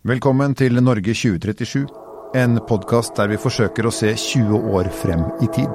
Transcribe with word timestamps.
Velkommen 0.00 0.54
til 0.56 0.78
Norge 0.80 1.12
2037, 1.12 1.82
en 2.40 2.54
podkast 2.64 3.18
der 3.18 3.28
vi 3.28 3.36
forsøker 3.36 3.84
å 3.84 3.90
se 3.92 4.14
20 4.16 4.70
år 4.72 4.86
frem 4.96 5.26
i 5.44 5.48
tid. 5.52 5.74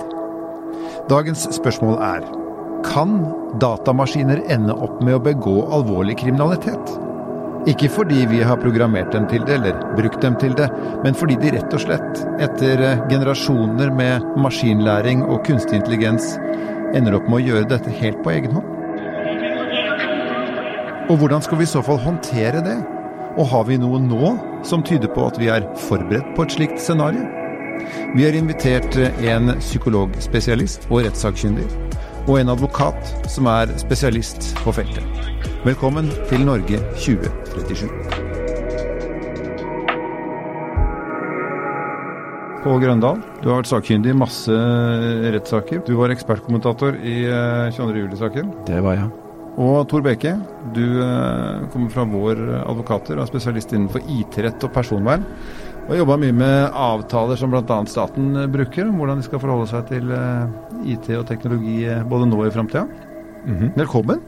Dagens 1.12 1.44
spørsmål 1.54 2.00
er 2.02 2.26
kan 2.88 3.20
datamaskiner 3.62 4.42
ende 4.50 4.74
opp 4.74 4.96
med 5.06 5.20
å 5.20 5.22
begå 5.28 5.54
alvorlig 5.78 6.16
kriminalitet? 6.24 6.96
Ikke 7.70 7.92
fordi 7.94 8.24
vi 8.32 8.42
har 8.42 8.58
programmert 8.64 9.14
dem 9.14 9.30
til 9.30 9.46
det 9.46 9.60
eller 9.60 9.78
brukt 9.94 10.18
dem 10.26 10.40
til 10.42 10.58
det, 10.58 10.72
men 11.06 11.14
fordi 11.14 11.38
de 11.44 11.54
rett 11.60 11.78
og 11.78 11.86
slett, 11.86 12.26
etter 12.42 12.82
generasjoner 13.14 13.94
med 13.94 14.26
maskinlæring 14.42 15.22
og 15.22 15.46
kunstig 15.46 15.84
intelligens, 15.84 16.34
ender 16.98 17.20
opp 17.20 17.30
med 17.30 17.44
å 17.44 17.46
gjøre 17.52 17.70
dette 17.76 17.94
helt 18.02 18.26
på 18.26 18.34
egen 18.34 18.58
hånd. 18.58 18.74
Og 21.14 21.22
hvordan 21.22 21.46
skal 21.46 21.62
vi 21.62 21.70
i 21.70 21.74
så 21.76 21.86
fall 21.86 22.02
håndtere 22.02 22.66
det? 22.66 22.82
Og 23.36 23.50
har 23.52 23.66
vi 23.68 23.76
noe 23.76 24.00
nå 24.00 24.30
som 24.64 24.84
tyder 24.86 25.12
på 25.12 25.26
at 25.28 25.36
vi 25.40 25.50
er 25.52 25.66
forberedt 25.90 26.30
på 26.38 26.46
et 26.46 26.54
slikt 26.56 26.80
scenario? 26.80 27.26
Vi 28.16 28.24
har 28.24 28.36
invitert 28.38 28.96
en 28.96 29.52
psykologspesialist 29.60 30.88
og 30.88 31.04
rettssakkyndig, 31.04 31.66
og 32.30 32.40
en 32.40 32.54
advokat 32.54 33.12
som 33.30 33.50
er 33.52 33.74
spesialist 33.82 34.54
på 34.64 34.72
feltet. 34.78 35.04
Velkommen 35.66 36.08
til 36.30 36.46
Norge 36.48 36.80
2037. 36.96 37.92
Pål 42.64 42.82
Grøndal, 42.82 43.20
du 43.44 43.52
har 43.52 43.60
vært 43.60 43.70
sakkyndig 43.70 44.16
i 44.16 44.18
masse 44.24 44.64
rettssaker. 45.36 45.84
Du 45.86 45.94
var 46.00 46.16
ekspertkommentator 46.16 46.98
i 47.04 47.20
22. 47.76 48.00
juli-saken. 48.00 48.56
Det 48.72 48.80
var 48.82 49.02
jeg. 49.04 49.25
Og 49.56 49.86
Tor 49.88 50.04
Beke, 50.04 50.34
du 50.76 50.84
kommer 51.72 51.92
fra 51.94 52.04
vår 52.12 52.42
advokater 52.66 53.16
og 53.16 53.24
er 53.24 53.30
spesialist 53.30 53.72
innenfor 53.72 54.04
IT-rett 54.12 54.66
og 54.68 54.74
personvern. 54.76 55.24
Og 55.86 55.94
har 55.94 56.02
jobba 56.02 56.18
mye 56.20 56.36
med 56.36 56.76
avtaler 56.76 57.40
som 57.40 57.54
bl.a. 57.54 57.78
staten 57.88 58.34
bruker, 58.52 58.90
om 58.90 59.00
hvordan 59.00 59.22
de 59.22 59.28
skal 59.28 59.40
forholde 59.40 59.70
seg 59.72 59.88
til 59.94 60.12
IT 60.92 61.08
og 61.16 61.28
teknologi 61.30 61.78
både 62.10 62.28
nå 62.28 62.42
og 62.42 62.50
i 62.50 62.52
framtida. 62.52 62.84
Mm 63.46 63.58
-hmm. 63.58 63.72
Velkommen. 63.78 64.20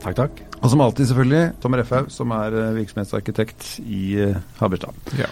Takk, 0.00 0.16
takk. 0.16 0.42
Og 0.62 0.70
som 0.70 0.80
alltid, 0.80 1.06
selvfølgelig, 1.06 1.52
Tom 1.60 1.74
Refhaug, 1.74 2.10
som 2.10 2.30
er 2.30 2.50
virksomhetsarkitekt 2.74 3.80
i 3.80 4.32
Haberstad. 4.58 4.94
Ja. 5.18 5.26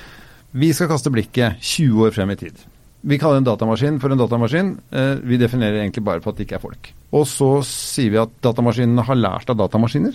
Vi 0.53 0.73
skal 0.73 0.89
kaste 0.89 1.11
blikket 1.11 1.57
20 1.61 2.07
år 2.07 2.11
frem 2.11 2.31
i 2.31 2.37
tid. 2.37 2.55
Vi 3.03 3.19
kaller 3.19 3.37
en 3.39 3.45
datamaskin 3.45 4.01
for 4.01 4.11
en 4.11 4.19
datamaskin. 4.19 4.79
Vi 5.23 5.37
definerer 5.37 5.81
egentlig 5.81 6.05
bare 6.05 6.21
på 6.21 6.29
at 6.31 6.37
det 6.37 6.47
ikke 6.47 6.55
er 6.55 6.67
folk. 6.69 6.95
Og 7.11 7.25
så 7.27 7.49
sier 7.67 8.13
vi 8.13 8.21
at 8.23 8.35
datamaskinene 8.45 9.05
har 9.07 9.19
lært 9.19 9.51
av 9.51 9.59
datamaskiner 9.59 10.15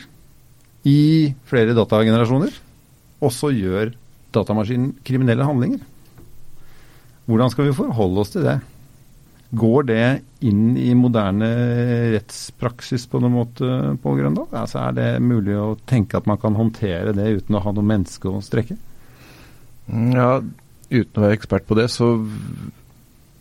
i 0.87 1.33
flere 1.49 1.75
datagenerasjoner. 1.75 2.53
Og 3.25 3.33
så 3.33 3.51
gjør 3.51 3.91
datamaskinen 4.35 4.93
kriminelle 5.07 5.47
handlinger. 5.47 5.83
Hvordan 7.25 7.51
skal 7.51 7.69
vi 7.69 7.75
forholde 7.75 8.21
oss 8.21 8.33
til 8.35 8.45
det? 8.45 8.59
Går 9.55 9.87
det 9.87 10.05
inn 10.45 10.75
i 10.77 10.89
moderne 10.97 11.47
rettspraksis 12.15 13.05
på 13.09 13.21
noen 13.21 13.35
måte, 13.37 13.69
på 14.01 14.15
Grøndal? 14.17 14.47
Altså, 14.51 14.81
er 14.81 14.95
det 14.97 15.09
mulig 15.23 15.55
å 15.57 15.75
tenke 15.89 16.19
at 16.19 16.27
man 16.29 16.39
kan 16.41 16.57
håndtere 16.57 17.13
det 17.15 17.27
uten 17.39 17.57
å 17.57 17.63
ha 17.63 17.73
noe 17.75 17.91
menneske 17.93 18.29
å 18.29 18.43
strekke? 18.43 18.77
Ja, 19.87 20.39
uten 20.89 21.19
å 21.19 21.25
være 21.25 21.37
ekspert 21.37 21.67
på 21.69 21.77
det, 21.77 21.87
så 21.93 22.15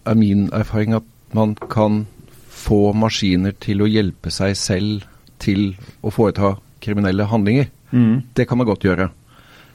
er 0.05 0.20
min 0.20 0.47
erfaring 0.55 0.97
at 1.00 1.08
man 1.34 1.56
kan 1.72 2.05
få 2.65 2.81
maskiner 2.97 3.55
til 3.61 3.84
å 3.84 3.91
hjelpe 3.91 4.33
seg 4.33 4.57
selv 4.59 5.09
til 5.43 5.75
å 6.05 6.12
foreta 6.15 6.55
kriminelle 6.84 7.27
handlinger. 7.29 7.71
Mm. 7.93 8.23
Det 8.37 8.47
kan 8.48 8.61
man 8.61 8.69
godt 8.69 8.87
gjøre. 8.87 9.11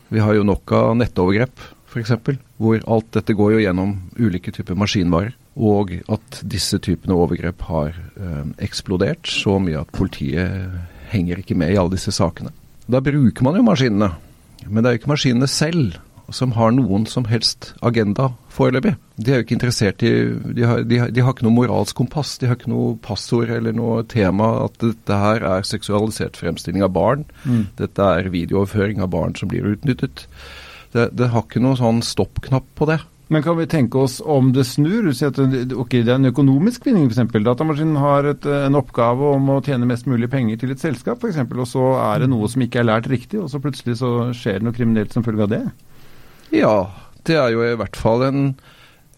Vi 0.10 0.22
har 0.24 0.34
jo 0.34 0.46
nok 0.48 0.74
av 0.74 0.96
nettovergrep, 0.98 1.62
f.eks., 1.90 2.16
hvor 2.58 2.82
alt 2.90 3.12
dette 3.16 3.36
går 3.38 3.56
jo 3.56 3.62
gjennom 3.64 3.96
ulike 4.18 4.54
typer 4.54 4.78
maskinvarer. 4.80 5.36
Og 5.60 5.98
at 6.12 6.40
disse 6.48 6.80
typene 6.82 7.18
overgrep 7.18 7.66
har 7.68 7.92
eh, 7.92 8.44
eksplodert 8.64 9.28
så 9.28 9.58
mye 9.62 9.82
at 9.82 9.92
politiet 9.92 10.70
henger 11.12 11.42
ikke 11.42 11.58
med 11.58 11.74
i 11.74 11.80
alle 11.80 11.98
disse 11.98 12.14
sakene. 12.16 12.54
Da 12.90 13.02
bruker 13.06 13.46
man 13.46 13.58
jo 13.60 13.66
maskinene, 13.66 14.14
men 14.66 14.82
det 14.82 14.90
er 14.90 14.96
jo 14.96 15.02
ikke 15.02 15.12
maskinene 15.12 15.50
selv 15.52 15.98
som 16.36 16.54
har 16.58 16.72
noen 16.76 17.06
som 17.10 17.28
helst 17.30 17.74
agenda 17.86 18.30
foreløpig. 18.54 18.96
De 19.20 19.34
er 19.34 19.40
jo 19.40 19.46
ikke 19.46 19.58
interessert 19.58 20.04
i 20.06 20.12
de 20.56 20.66
har, 20.68 20.84
de, 20.88 21.02
har, 21.02 21.12
de 21.14 21.24
har, 21.24 21.36
ikke 21.36 21.48
noe 21.48 21.58
moralsk 21.58 21.98
kompass. 22.00 22.38
De 22.40 22.50
har 22.50 22.60
ikke 22.60 22.72
noe 22.72 22.96
passord 23.04 23.52
eller 23.54 23.76
noe 23.76 24.04
tema 24.10 24.52
at 24.66 24.80
dette 24.84 25.20
her 25.24 25.46
er 25.56 25.68
seksualisert 25.68 26.40
fremstilling 26.40 26.86
av 26.86 26.94
barn. 26.96 27.28
Mm. 27.44 27.68
Dette 27.80 28.10
er 28.18 28.32
videooverføring 28.34 29.04
av 29.04 29.12
barn 29.16 29.38
som 29.40 29.52
blir 29.52 29.68
utnyttet. 29.76 30.28
Det, 30.96 31.12
det 31.14 31.32
har 31.34 31.46
ikke 31.46 31.62
noen 31.64 31.80
sånn 31.80 32.04
stoppknapp 32.06 32.68
på 32.80 32.90
det. 32.90 33.02
Men 33.30 33.44
kan 33.46 33.58
vi 33.60 33.68
tenke 33.70 34.00
oss 34.02 34.18
om 34.26 34.48
det 34.54 34.64
snur? 34.66 35.12
Si 35.14 35.26
at 35.28 35.38
okay, 35.38 36.02
det 36.02 36.16
er 36.16 36.18
en 36.18 36.32
økonomisk 36.32 36.88
vinning, 36.88 37.12
f.eks. 37.12 37.36
Datamaskinen 37.46 38.00
har 38.02 38.26
et, 38.32 38.48
en 38.66 38.78
oppgave 38.80 39.36
om 39.36 39.52
å 39.54 39.60
tjene 39.66 39.86
mest 39.90 40.10
mulig 40.10 40.32
penger 40.34 40.58
til 40.58 40.74
et 40.74 40.82
selskap, 40.82 41.22
f.eks. 41.22 41.38
Og 41.46 41.68
så 41.70 41.84
er 42.08 42.24
det 42.24 42.32
noe 42.32 42.50
som 42.50 42.66
ikke 42.66 42.82
er 42.82 42.90
lært 42.90 43.10
riktig, 43.12 43.38
og 43.38 43.52
så 43.54 43.62
plutselig 43.62 44.00
så 44.02 44.32
skjer 44.34 44.58
det 44.58 44.66
noe 44.66 44.74
kriminelt 44.74 45.14
som 45.14 45.26
følge 45.26 45.46
av 45.46 45.54
det? 45.54 45.62
Ja, 46.56 46.90
det 47.28 47.36
er 47.38 47.54
jo 47.54 47.64
i 47.66 47.76
hvert 47.78 47.98
fall 48.00 48.24
en, 48.26 48.44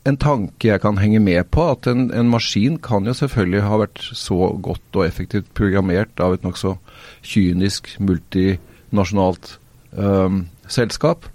en 0.07 0.17
tanke 0.19 0.67
jeg 0.67 0.81
kan 0.83 0.97
henge 0.99 1.21
med 1.23 1.47
på. 1.53 1.69
At 1.73 1.87
en, 1.87 2.09
en, 2.11 2.29
maskin 2.31 2.77
kan 2.83 3.07
jo 3.07 3.15
selvfølgelig 3.17 3.63
ha 3.67 3.79
vært 3.83 4.01
så 4.17 4.51
godt 4.61 4.99
og 4.99 5.05
effektivt 5.05 5.51
programmert 5.57 6.19
av 6.19 6.35
et 6.35 6.43
nokså 6.47 6.75
kynisk, 7.23 7.93
multinasjonalt 8.03 9.55
um, 9.95 10.47
selskap 10.67 11.29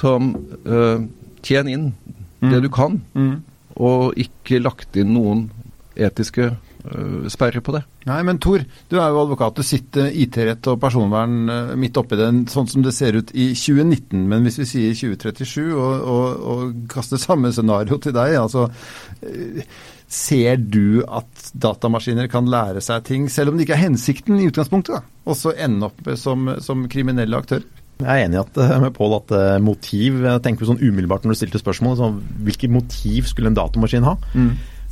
som 0.00 0.34
uh, 0.66 1.06
tjener 1.42 1.76
inn 1.76 1.92
Mm. 2.40 2.50
det 2.54 2.62
du 2.62 2.68
kan, 2.72 3.02
Mm. 3.12 3.42
og 3.76 4.14
ikke 4.16 4.62
lagt 4.64 4.96
inn 4.96 5.12
noen 5.12 5.50
etiske 5.94 6.56
uh, 6.56 7.28
sperrer 7.28 7.60
på 7.60 7.74
det. 7.76 7.82
Nei, 8.08 8.20
men 8.24 8.38
Tor, 8.40 8.62
du 8.88 8.96
er 8.96 9.12
jo 9.12 9.20
advokat. 9.20 9.58
Du 9.60 9.66
sitter 9.66 10.08
IT-rett 10.08 10.64
og 10.72 10.78
personvern 10.80 11.52
uh, 11.52 11.72
midt 11.80 11.98
oppi 12.00 12.16
den, 12.16 12.46
sånn 12.48 12.68
som 12.70 12.84
det 12.84 12.94
ser 12.96 13.18
ut 13.18 13.32
i 13.36 13.50
2019. 13.52 14.22
Men 14.30 14.46
hvis 14.46 14.60
vi 14.62 14.68
sier 14.70 14.96
2037 14.96 15.66
og, 15.74 16.06
og, 16.08 16.46
og 16.52 16.78
kaster 16.92 17.20
samme 17.20 17.52
scenario 17.52 18.00
til 18.00 18.16
deg, 18.16 18.38
altså 18.40 18.68
uh, 18.70 19.80
Ser 20.10 20.56
du 20.58 21.04
at 21.06 21.52
datamaskiner 21.62 22.26
kan 22.26 22.48
lære 22.50 22.80
seg 22.82 23.04
ting, 23.06 23.28
selv 23.30 23.52
om 23.52 23.54
det 23.54 23.62
ikke 23.62 23.76
er 23.76 23.84
hensikten 23.84 24.40
i 24.42 24.48
utgangspunktet, 24.50 24.96
da, 24.96 25.20
og 25.22 25.36
så 25.38 25.52
ende 25.54 25.86
opp 25.86 26.00
som, 26.18 26.50
som 26.58 26.82
kriminelle 26.90 27.38
aktører? 27.38 27.62
Jeg 28.00 28.08
er 28.10 28.24
enig 28.24 28.40
at, 28.40 28.58
med 28.82 28.90
Pål 28.96 29.14
at 29.20 29.32
motiv 29.62 30.24
Jeg 30.24 30.42
tenker 30.42 30.66
sånn 30.66 30.80
umiddelbart 30.80 31.22
når 31.22 31.36
du 31.36 31.38
stilte 31.44 31.62
spørsmål, 31.62 31.94
så 32.00 32.08
hvilket 32.42 32.74
motiv 32.74 33.30
skulle 33.30 33.52
en 33.52 33.60
datamaskin 33.60 34.08
ha? 34.08 34.16
Mm. 34.34 34.50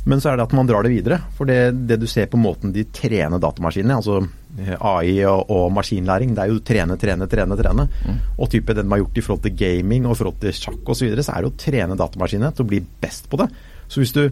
Men 0.09 0.21
så 0.21 0.31
er 0.31 0.39
det 0.39 0.47
at 0.47 0.55
man 0.57 0.67
drar 0.69 0.85
det 0.85 0.91
videre. 0.93 1.19
For 1.37 1.49
det, 1.49 1.59
det 1.89 1.99
du 2.01 2.07
ser 2.09 2.29
på 2.31 2.39
måten 2.41 2.73
de 2.73 2.87
trener 2.95 3.41
datamaskinene, 3.41 3.99
altså 3.99 4.23
AI 4.59 5.19
og, 5.29 5.51
og 5.53 5.67
maskinlæring, 5.75 6.33
det 6.35 6.43
er 6.43 6.53
jo 6.53 6.61
trene, 6.65 6.97
trene, 6.99 7.27
trene, 7.29 7.57
trene. 7.59 7.85
Mm. 8.07 8.21
Og 8.39 8.49
type 8.51 8.73
det 8.73 8.83
de 8.83 8.91
har 8.91 9.03
gjort 9.03 9.19
i 9.19 9.25
forhold 9.25 9.43
til 9.45 9.57
gaming 9.59 10.07
og 10.07 10.15
i 10.15 10.19
forhold 10.19 10.39
til 10.41 10.55
sjakk 10.57 10.81
osv., 10.81 10.97
så, 10.97 11.05
videre, 11.05 11.25
så 11.25 11.35
er 11.35 11.45
det 11.45 11.51
å 11.51 11.59
trene 11.65 11.99
datamaskinene 11.99 12.51
til 12.55 12.65
å 12.65 12.71
bli 12.71 12.81
best 13.03 13.29
på 13.29 13.39
det. 13.43 13.49
Så 13.89 14.01
hvis 14.01 14.15
du, 14.15 14.23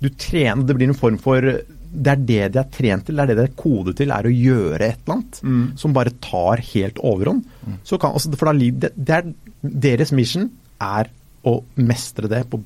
du 0.00 0.08
trener 0.20 0.64
Det 0.66 0.76
blir 0.78 0.90
en 0.90 0.98
form 0.98 1.20
for 1.20 1.44
det 1.90 2.10
er 2.12 2.20
det 2.22 2.42
de 2.54 2.60
er 2.60 2.68
trent 2.70 3.08
til, 3.08 3.18
det 3.18 3.24
er 3.24 3.30
det 3.32 3.38
de 3.40 3.46
er 3.48 3.56
kodet 3.58 3.96
til, 3.98 4.12
er 4.14 4.26
å 4.28 4.32
gjøre 4.32 4.86
et 4.86 5.00
eller 5.02 5.16
annet 5.16 5.40
Mm. 5.42 5.62
som 5.80 5.94
bare 5.96 6.12
tar 6.22 6.62
helt 6.72 7.00
overhånd. 7.02 7.42
Så 7.84 7.98
kan, 7.98 8.12
altså, 8.14 8.30
for 8.38 8.46
da, 8.46 8.52
det, 8.54 8.92
det 8.94 9.16
er, 9.16 9.32
deres 9.60 10.12
mission 10.14 10.50
er 10.80 11.10
å 11.42 11.56
mestre 11.76 12.30
det 12.30 12.44
på 12.52 12.60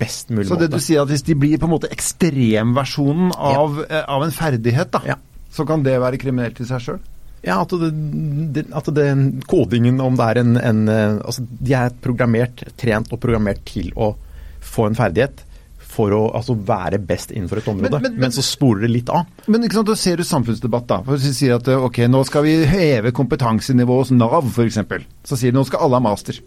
best 0.00 0.30
mulig 0.32 0.48
Så 0.48 0.56
det 0.58 0.70
måte. 0.70 0.80
du 0.80 0.84
sier 0.86 1.02
at 1.04 1.08
hvis 1.12 1.22
de 1.26 1.34
blir 1.38 1.58
på 1.60 1.68
en 1.68 1.74
måte 1.76 1.90
ekstremversjonen 1.92 3.32
av, 3.36 3.80
ja. 3.90 4.04
av 4.08 4.24
en 4.26 4.32
ferdighet, 4.34 4.90
da, 4.96 5.02
Ja. 5.06 5.16
så 5.52 5.66
kan 5.68 5.82
det 5.86 5.98
være 6.00 6.18
kriminelt 6.20 6.60
i 6.60 6.64
seg 6.68 6.80
sjøl? 6.80 6.98
Ja, 7.42 7.62
at, 7.62 7.70
det, 7.72 8.66
at 8.76 8.88
det, 8.92 9.06
kodingen, 9.48 10.00
om 10.04 10.16
det 10.18 10.26
er 10.26 10.40
en, 10.42 10.56
en 10.60 10.80
eh, 10.92 11.14
Altså, 11.24 11.40
de 11.48 11.72
er 11.72 11.94
programmert, 12.04 12.66
trent 12.76 13.08
og 13.14 13.20
programmert 13.22 13.62
til 13.64 13.92
å 13.96 14.10
få 14.60 14.90
en 14.90 14.94
ferdighet 14.98 15.46
for 15.90 16.12
å 16.14 16.20
altså, 16.36 16.54
være 16.54 17.00
best 17.02 17.32
innenfor 17.32 17.58
et 17.58 17.66
område. 17.72 17.90
Men- 17.96 18.02
Men, 18.02 18.12
men- 18.12 18.20
men- 18.20 18.30
så 18.36 18.44
sporer 18.44 18.82
det 18.82 18.90
litt 18.90 19.08
av. 19.10 19.24
Men 19.48 19.64
ikke 19.64 19.72
sant, 19.80 19.88
da 19.88 19.94
ser 19.96 20.16
du 20.16 20.22
samfunnsdebatt, 20.22 20.86
da. 20.86 21.00
For 21.02 21.16
Hvis 21.16 21.26
vi 21.32 21.32
sier 21.46 21.56
at 21.56 21.66
eh, 21.68 21.80
ok, 21.88 21.98
nå 22.12 22.20
skal 22.28 22.44
vi 22.44 22.64
heve 22.68 23.10
kompetansenivået 23.16 24.04
hos 24.04 24.10
Nav, 24.12 24.44
f.eks. 24.44 24.78
Så 25.24 25.36
sier 25.40 25.50
de 25.50 25.58
nå 25.58 25.64
skal 25.66 25.80
alle 25.80 25.96
ha 25.98 26.00
master. 26.04 26.38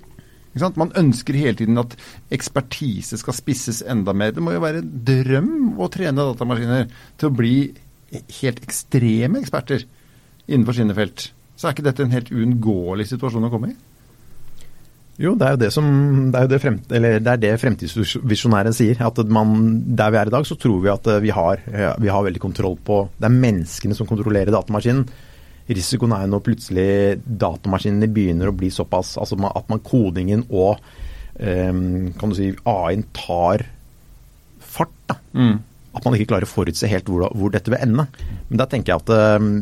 Man 0.78 0.94
ønsker 1.00 1.38
hele 1.38 1.58
tiden 1.58 1.80
at 1.82 1.96
ekspertise 2.34 3.18
skal 3.18 3.36
spisses 3.38 3.82
enda 3.90 4.14
mer. 4.14 4.36
Det 4.36 4.44
må 4.44 4.54
jo 4.54 4.62
være 4.64 4.84
en 4.84 4.92
drøm 5.08 5.80
å 5.82 5.90
trene 5.94 6.28
datamaskiner 6.30 6.92
til 7.18 7.30
å 7.30 7.38
bli 7.38 7.56
helt 8.42 8.62
ekstreme 8.62 9.42
eksperter 9.42 9.88
innenfor 10.46 10.78
sine 10.78 10.94
felt. 10.98 11.32
Så 11.58 11.68
er 11.68 11.76
ikke 11.76 11.88
dette 11.88 12.06
en 12.06 12.14
helt 12.14 12.30
uunngåelig 12.34 13.10
situasjon 13.14 13.50
å 13.50 13.52
komme 13.54 13.74
i? 13.74 13.76
Jo, 15.22 15.36
det 15.38 15.46
er 15.46 15.54
jo 15.54 15.60
det 15.62 15.70
som 15.70 15.86
Det 16.34 16.40
er, 16.40 16.46
jo 16.48 16.50
det 16.50 16.60
frem, 16.64 16.78
det, 16.90 17.36
det 17.44 17.52
fremtidsvisjonæren 17.62 18.74
sier. 18.74 18.98
At 19.06 19.20
man, 19.30 19.54
der 19.98 20.14
vi 20.14 20.20
er 20.22 20.30
i 20.30 20.34
dag, 20.34 20.48
så 20.50 20.58
tror 20.58 20.82
vi 20.82 20.90
at 20.94 21.10
vi 21.22 21.34
har, 21.34 21.62
vi 22.02 22.10
har 22.10 22.26
veldig 22.26 22.42
kontroll 22.42 22.80
på 22.82 23.04
Det 23.18 23.30
er 23.30 23.38
menneskene 23.38 23.98
som 23.98 24.10
kontrollerer 24.10 24.54
datamaskinen. 24.54 25.06
Risikoen 25.70 26.16
er 26.16 26.26
jo 26.26 26.34
når 26.34 26.44
plutselig 26.46 26.88
datamaskinene 27.24 28.10
begynner 28.12 28.52
å 28.52 28.56
bli 28.58 28.70
såpass 28.74 29.16
Altså 29.22 29.38
at 29.48 29.70
man 29.72 29.84
kodingen 29.86 30.44
og 30.50 30.82
um, 31.40 32.12
kan 32.20 32.32
du 32.32 32.38
si 32.38 32.50
AI-en 32.68 33.06
tar 33.16 33.66
fart. 34.74 34.94
da. 35.10 35.20
Mm. 35.38 35.56
At 35.94 36.06
man 36.06 36.18
ikke 36.18 36.34
klarer 36.34 36.48
å 36.48 36.52
forutse 36.52 36.90
helt 36.90 37.10
hvor, 37.10 37.30
hvor, 37.32 37.54
dette 37.54 37.72
vil 37.72 37.82
ende. 37.84 38.08
Men 38.50 38.62
da 38.62 38.68
tenker 38.70 38.94
jeg 38.94 39.04
at 39.04 39.40
um, 39.40 39.56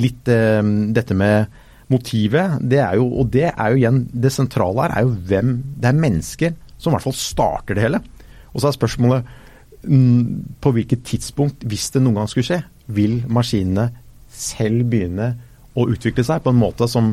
litt 0.00 0.30
um, 0.30 0.72
dette 0.96 1.16
med 1.16 1.60
motivet, 1.90 2.60
det 2.62 2.78
er 2.84 2.98
jo, 3.00 3.08
og 3.18 3.30
det 3.34 3.48
er 3.50 3.72
jo 3.72 3.80
igjen 3.80 4.04
det 4.12 4.30
sentrale 4.34 4.84
her, 4.84 4.92
er 4.94 5.06
jo 5.08 5.14
hvem 5.26 5.56
Det 5.80 5.88
er 5.90 6.02
mennesker 6.04 6.58
som 6.80 6.92
i 6.92 6.94
hvert 6.94 7.08
fall 7.08 7.16
starter 7.18 7.76
det 7.76 7.84
hele. 7.84 8.00
Og 8.54 8.62
så 8.62 8.70
er 8.70 8.76
spørsmålet 8.76 9.38
på 10.60 10.72
hvilket 10.76 11.02
tidspunkt, 11.08 11.64
hvis 11.64 11.88
det 11.94 12.02
noen 12.04 12.20
gang 12.20 12.28
skulle 12.28 12.46
skje, 12.46 12.60
vil 12.92 13.20
maskinene 13.32 13.88
selv 14.30 14.88
begynne 14.90 15.34
å 15.78 15.86
utvikle 15.90 16.24
seg 16.26 16.42
på 16.44 16.52
en 16.52 16.60
måte 16.60 16.88
som 16.90 17.12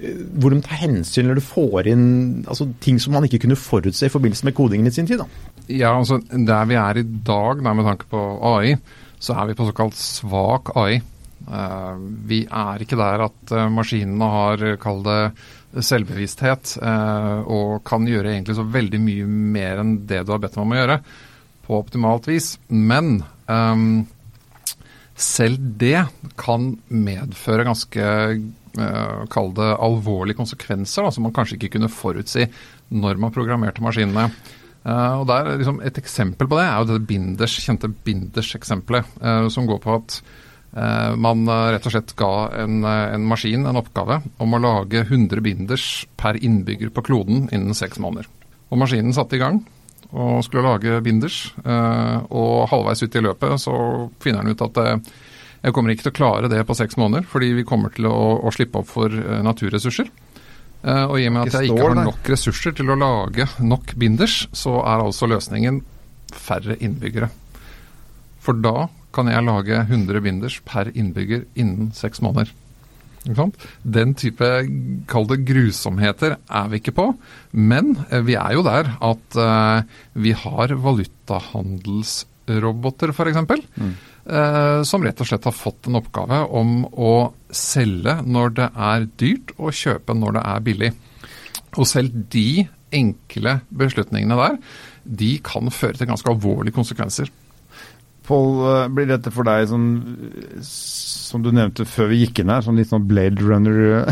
eh, 0.00 0.18
hvor 0.40 0.54
de 0.54 0.62
tar 0.64 0.80
hensyn 0.82 1.26
eller 1.26 1.40
du 1.40 1.44
får 1.44 1.90
inn 1.92 2.06
altså, 2.46 2.68
ting 2.84 3.00
som 3.02 3.16
man 3.16 3.26
ikke 3.28 3.42
kunne 3.44 3.58
forutse 3.58 4.08
i 4.08 4.12
forbindelse 4.12 4.48
med 4.48 4.56
kodingen 4.56 4.90
i 4.90 4.94
sin 4.94 5.08
tid. 5.08 5.22
Da. 5.22 5.54
Ja, 5.68 5.94
altså 5.94 6.20
Der 6.30 6.68
vi 6.68 6.78
er 6.80 7.00
i 7.00 7.06
dag 7.06 7.62
da, 7.62 7.74
med 7.74 7.88
tanke 7.88 8.08
på 8.10 8.20
AI, 8.52 8.76
så 9.22 9.36
er 9.38 9.50
vi 9.50 9.58
på 9.58 9.68
såkalt 9.68 9.98
svak 9.98 10.74
AI. 10.76 11.00
Uh, 11.42 11.58
eh, 11.58 11.98
vi 12.30 12.44
er 12.46 12.82
ikke 12.82 12.98
der 12.98 13.26
at 13.26 13.52
uh, 13.54 13.66
maskinene 13.72 14.30
har, 14.30 14.62
kall 14.82 15.02
det, 15.06 15.20
selvbevissthet 15.72 16.76
uh, 16.84 17.42
og 17.48 17.78
kan 17.88 18.04
gjøre 18.04 18.34
egentlig 18.34 18.58
så 18.58 18.66
veldig 18.68 18.98
mye 19.00 19.28
mer 19.56 19.80
enn 19.80 19.94
det 20.06 20.20
du 20.26 20.34
har 20.34 20.42
bedt 20.42 20.58
dem 20.58 20.66
om 20.66 20.74
å 20.74 20.80
gjøre, 20.80 20.98
på 21.64 21.78
optimalt 21.78 22.28
vis. 22.28 22.56
Men 22.68 23.22
um, 23.48 24.04
selv 25.18 25.60
det 25.80 26.06
kan 26.40 26.72
medføre 26.88 27.66
ganske 27.66 28.06
uh, 28.78 29.22
kall 29.32 29.52
det 29.56 29.70
alvorlige 29.76 30.38
konsekvenser, 30.40 31.04
da, 31.04 31.12
som 31.12 31.26
man 31.28 31.34
kanskje 31.36 31.58
ikke 31.58 31.74
kunne 31.76 31.92
forutsi 31.92 32.46
når 32.92 33.20
man 33.20 33.34
programmerte 33.34 33.84
maskinene. 33.84 34.28
Uh, 34.82 35.20
og 35.20 35.26
der, 35.30 35.52
liksom, 35.60 35.82
Et 35.84 35.98
eksempel 35.98 36.48
på 36.48 36.58
det 36.58 36.66
er 36.66 36.78
jo 36.80 36.88
det 36.90 37.06
Binders, 37.06 37.58
kjente 37.62 37.92
Binders-eksempelet, 37.92 39.18
uh, 39.22 39.48
som 39.52 39.68
går 39.68 39.82
på 39.84 40.00
at 40.00 40.22
man 40.72 41.44
rett 41.44 41.84
og 41.84 41.92
slett 41.92 42.14
ga 42.16 42.46
en, 42.62 42.78
en, 42.88 43.24
maskin 43.28 43.66
en 43.68 43.76
oppgave 43.76 44.22
om 44.40 44.54
å 44.56 44.60
lage 44.64 45.02
100 45.02 45.42
binders 45.44 46.06
per 46.16 46.38
innbygger 46.40 46.88
på 46.96 47.02
kloden 47.04 47.42
innen 47.52 47.76
seks 47.76 48.00
måneder. 48.00 48.30
Og 48.72 48.80
Maskinen 48.80 49.12
satte 49.12 49.36
i 49.36 49.42
gang, 49.42 49.58
og 50.12 50.42
skulle 50.44 50.66
lage 50.66 51.00
binders. 51.04 51.38
Eh, 51.64 52.16
og 52.28 52.68
halvveis 52.72 53.02
ut 53.04 53.16
i 53.16 53.24
løpet 53.24 53.62
så 53.62 53.76
finner 54.22 54.42
han 54.42 54.52
ut 54.52 54.64
at 54.66 54.80
eh, 54.82 55.12
jeg 55.62 55.76
kommer 55.76 55.94
ikke 55.94 56.08
til 56.08 56.12
å 56.12 56.18
klare 56.18 56.50
det 56.52 56.62
på 56.66 56.76
seks 56.76 56.98
måneder, 57.00 57.24
fordi 57.28 57.52
vi 57.56 57.66
kommer 57.66 57.92
til 57.94 58.08
å, 58.10 58.18
å 58.42 58.52
slippe 58.54 58.82
opp 58.82 58.90
for 58.90 59.12
eh, 59.14 59.40
naturressurser. 59.46 60.10
Og 60.82 61.12
i 61.14 61.28
og 61.28 61.34
med 61.36 61.44
at 61.46 61.54
jeg 61.54 61.68
ikke 61.70 61.84
har 61.92 61.94
nok 61.94 62.26
ressurser 62.26 62.72
til 62.74 62.88
å 62.90 62.96
lage 62.98 63.44
nok 63.62 63.92
binders, 63.94 64.48
så 64.50 64.80
er 64.80 65.04
altså 65.04 65.28
løsningen 65.30 65.76
færre 66.34 66.74
innbyggere. 66.82 67.28
For 68.42 68.58
da 68.58 68.88
kan 69.14 69.30
jeg 69.30 69.46
lage 69.46 69.78
100 69.84 70.24
binders 70.24 70.56
per 70.66 70.90
innbygger 70.90 71.44
innen 71.54 71.92
seks 71.94 72.18
måneder. 72.24 72.50
Den 73.22 74.16
type 74.18 74.66
kall 75.10 75.26
det 75.30 75.44
grusomheter 75.46 76.36
er 76.42 76.66
vi 76.70 76.76
ikke 76.80 76.94
på. 76.96 77.04
Men 77.54 77.96
eh, 78.10 78.22
vi 78.26 78.34
er 78.38 78.52
jo 78.56 78.62
der 78.66 78.84
at 78.98 79.36
uh, 79.38 79.82
vi 80.18 80.32
har 80.34 80.74
valutahandelsroboter 80.86 83.08
f.eks. 83.14 83.38
Mm. 83.78 83.94
Uh, 84.22 84.82
som 84.86 85.02
rett 85.06 85.20
og 85.22 85.26
slett 85.28 85.48
har 85.48 85.54
fått 85.54 85.86
en 85.86 85.98
oppgave 85.98 86.38
om 86.54 86.86
å 86.90 87.32
selge 87.52 88.22
når 88.26 88.48
det 88.58 88.68
er 88.90 89.00
dyrt, 89.22 89.48
og 89.58 89.72
kjøpe 89.76 90.14
når 90.18 90.30
det 90.38 90.44
er 90.54 90.60
billig. 90.66 90.90
Og 91.78 91.86
selv 91.88 92.10
de 92.32 92.68
enkle 92.92 93.60
beslutningene 93.72 94.36
der, 94.36 94.58
de 95.02 95.38
kan 95.44 95.70
føre 95.72 95.96
til 95.98 96.08
ganske 96.10 96.30
alvorlige 96.30 96.76
konsekvenser. 96.76 97.30
Pål, 98.26 98.90
blir 98.94 99.08
dette 99.10 99.32
for 99.34 99.46
deg 99.48 99.66
sånn 99.70 99.86
som 100.62 101.42
du 101.42 101.48
nevnte 101.54 101.86
før 101.88 102.10
vi 102.12 102.20
gikk 102.22 102.42
inn 102.42 102.52
her, 102.52 102.62
sånn 102.64 102.76
litt 102.78 102.90
sånn 102.90 103.06
Blade 103.08 103.40
Runner 103.40 104.04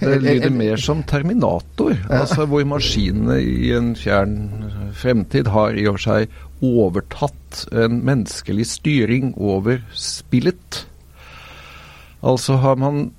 Det 0.00 0.18
lyder 0.22 0.54
mer 0.62 0.80
som 0.80 1.02
Terminator, 1.08 1.96
altså 2.08 2.46
hvor 2.50 2.64
maskinene 2.70 3.40
i 3.42 3.72
en 3.76 3.92
fjern 3.98 4.36
fremtid 4.96 5.50
har 5.52 5.74
i 5.74 5.86
og 5.90 5.98
for 5.98 6.06
seg 6.06 6.38
overtatt 6.64 7.64
en 7.74 8.00
menneskelig 8.06 8.68
styring 8.70 9.34
over 9.36 9.82
spillet. 9.98 10.84
Altså 12.24 12.56
har 12.62 12.78
man 12.80 13.10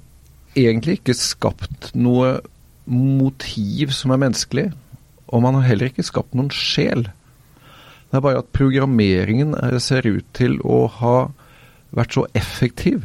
egentlig 0.56 1.00
ikke 1.02 1.18
skapt 1.20 1.92
noe 1.94 2.40
motiv 2.86 3.92
som 3.96 4.14
er 4.14 4.22
menneskelig, 4.22 4.70
og 5.28 5.44
man 5.44 5.60
har 5.60 5.68
heller 5.70 5.92
ikke 5.92 6.06
skapt 6.06 6.36
noen 6.38 6.52
sjel. 6.54 7.08
Det 8.12 8.20
er 8.20 8.24
bare 8.24 8.44
at 8.44 8.54
programmeringen 8.56 9.56
ser 9.84 10.08
ut 10.08 10.28
til 10.38 10.60
å 10.64 10.86
ha 11.02 11.18
vært 11.96 12.16
så 12.16 12.26
effektiv 12.38 13.04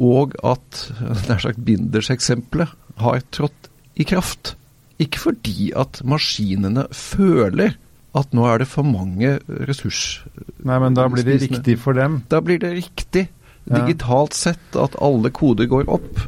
og 0.00 0.34
at 0.46 0.86
nær 1.28 1.42
sagt 1.42 1.60
Binders-eksempelet 1.66 2.72
har 3.02 3.20
trådt 3.34 3.68
i 4.00 4.06
kraft. 4.08 4.54
Ikke 5.02 5.20
fordi 5.20 5.72
at 5.76 6.00
maskinene 6.06 6.86
føler 6.96 7.76
at 8.16 8.34
nå 8.36 8.44
er 8.48 8.62
det 8.62 8.68
for 8.68 8.86
mange 8.86 9.38
ressurs... 9.68 10.22
Nei, 10.64 10.78
men 10.82 10.96
da 10.96 11.08
blir 11.12 11.26
det 11.26 11.40
riktig 11.46 11.78
for 11.80 11.96
dem? 11.96 12.22
Da 12.32 12.42
blir 12.44 12.60
det 12.60 12.74
riktig, 12.76 13.26
digitalt 13.68 14.36
sett, 14.36 14.64
at 14.76 14.96
alle 15.00 15.32
koder 15.32 15.68
går 15.70 15.88
opp 15.92 16.20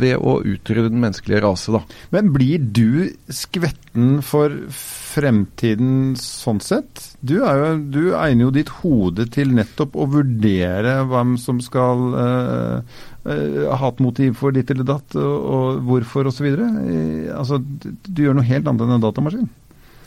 ved 0.00 0.16
å 0.16 0.38
utrydde 0.40 0.90
den 0.90 1.02
menneskelige 1.02 1.42
rase, 1.44 1.72
da. 1.74 1.82
Men 2.14 2.30
blir 2.34 2.62
du 2.62 3.12
skvetten 3.32 4.20
for 4.24 4.54
fremtiden 4.72 6.14
sånn 6.18 6.62
sett? 6.64 7.02
Du, 7.20 7.36
jo, 7.40 7.72
du 7.92 8.02
egner 8.16 8.46
jo 8.46 8.54
ditt 8.54 8.72
hode 8.80 9.26
til 9.32 9.52
nettopp 9.56 9.96
å 9.96 10.08
vurdere 10.14 11.00
hvem 11.10 11.36
som 11.40 11.60
skal 11.64 12.06
uh, 12.16 13.02
uh, 13.26 13.74
ha 13.76 13.92
et 13.92 14.02
motiv 14.04 14.38
for 14.40 14.56
ditt 14.56 14.72
eller 14.72 14.88
datt, 14.88 15.18
og, 15.20 15.36
og 15.56 15.84
hvorfor 15.90 16.32
osv. 16.32 16.48
Uh, 16.56 17.28
altså, 17.36 17.60
du 17.60 18.24
gjør 18.24 18.40
noe 18.40 18.48
helt 18.48 18.66
annet 18.66 18.86
enn 18.86 18.96
en 18.96 19.06
datamaskin. 19.06 19.52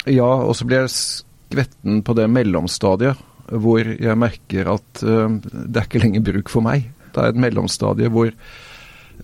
Ja, 0.10 0.32
og 0.46 0.54
så 0.58 0.68
blir 0.68 0.84
jeg 0.84 0.96
skvetten 0.98 2.04
på 2.06 2.18
det 2.18 2.28
mellomstadiet 2.30 3.32
hvor 3.46 3.86
jeg 3.86 4.18
merker 4.18 4.72
at 4.74 5.02
uh, 5.06 5.30
det 5.38 5.78
er 5.78 5.86
ikke 5.86 6.02
lenger 6.02 6.26
bruk 6.32 6.50
for 6.50 6.66
meg. 6.66 6.90
Det 7.14 7.22
er 7.22 7.32
et 7.32 7.44
mellomstadie 7.46 8.10
hvor 8.12 8.34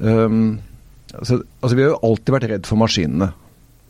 um, 0.01 0.59
altså, 1.13 1.41
altså, 1.61 1.75
vi 1.75 1.85
har 1.85 1.93
jo 1.93 2.01
alltid 2.09 2.35
vært 2.37 2.49
redd 2.55 2.69
for 2.69 2.81
maskinene. 2.81 3.31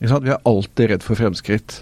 Vi 0.01 0.09
er 0.09 0.37
alltid 0.49 0.93
redd 0.93 1.05
for 1.05 1.19
fremskritt. 1.19 1.81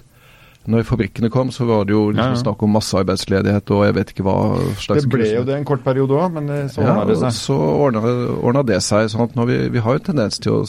Når 0.69 0.83
fabrikkene 0.85 1.31
kom, 1.33 1.49
så 1.55 1.65
var 1.65 1.85
det 1.87 1.95
jo 1.95 2.09
liksom 2.11 2.33
ja, 2.33 2.35
ja. 2.35 2.41
snakk 2.43 2.61
om 2.65 2.73
massearbeidsledighet 2.75 3.71
og 3.73 3.85
jeg 3.87 3.95
vet 3.95 4.11
ikke 4.13 4.25
hva 4.27 4.35
slags 4.77 5.05
Det 5.05 5.09
ble 5.09 5.29
jo 5.31 5.45
det 5.47 5.55
en 5.55 5.65
kort 5.65 5.81
periode 5.85 6.13
òg, 6.13 6.35
men 6.35 6.51
så 6.69 6.83
ordna 6.83 6.97
ja, 6.99 7.05
det 7.09 7.15
seg. 7.21 7.37
Så 7.39 7.55
ordna 7.55 8.63
det 8.67 8.81
seg. 8.85 9.07
sånn 9.09 9.23
at 9.25 9.39
vi, 9.49 9.57
vi, 9.73 9.81
har 9.85 9.97
jo 9.97 10.03
tendens 10.11 10.37
til 10.43 10.59
å 10.59 10.61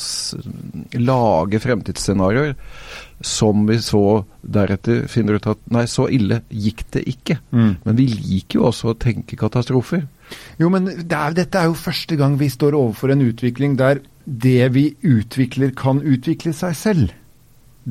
lage 1.02 1.61
fremtidsscenarioer 1.61 2.55
som 3.21 3.67
vi 3.69 3.76
så 3.85 4.23
deretter 4.40 5.05
finner 5.12 5.37
ut 5.37 5.50
at 5.52 5.61
nei, 5.75 5.85
så 5.90 6.07
ille 6.09 6.40
gikk 6.49 6.87
det 6.97 7.05
ikke. 7.11 7.37
Mm. 7.52 7.75
Men 7.85 7.99
vi 7.99 8.07
liker 8.14 8.61
jo 8.61 8.71
også 8.71 8.95
å 8.95 8.99
tenke 9.00 9.37
katastrofer. 9.40 10.07
Jo, 10.61 10.71
men 10.73 10.89
det 10.89 11.17
er, 11.17 11.37
dette 11.37 11.61
er 11.61 11.71
jo 11.71 11.79
første 11.79 12.19
gang 12.21 12.37
vi 12.41 12.51
står 12.53 12.77
overfor 12.79 13.15
en 13.15 13.25
utvikling 13.27 13.79
der 13.81 14.03
det 14.25 14.69
vi 14.75 14.91
utvikler, 15.03 15.73
kan 15.77 16.03
utvikle 16.07 16.53
seg 16.55 16.77
selv. 16.79 17.17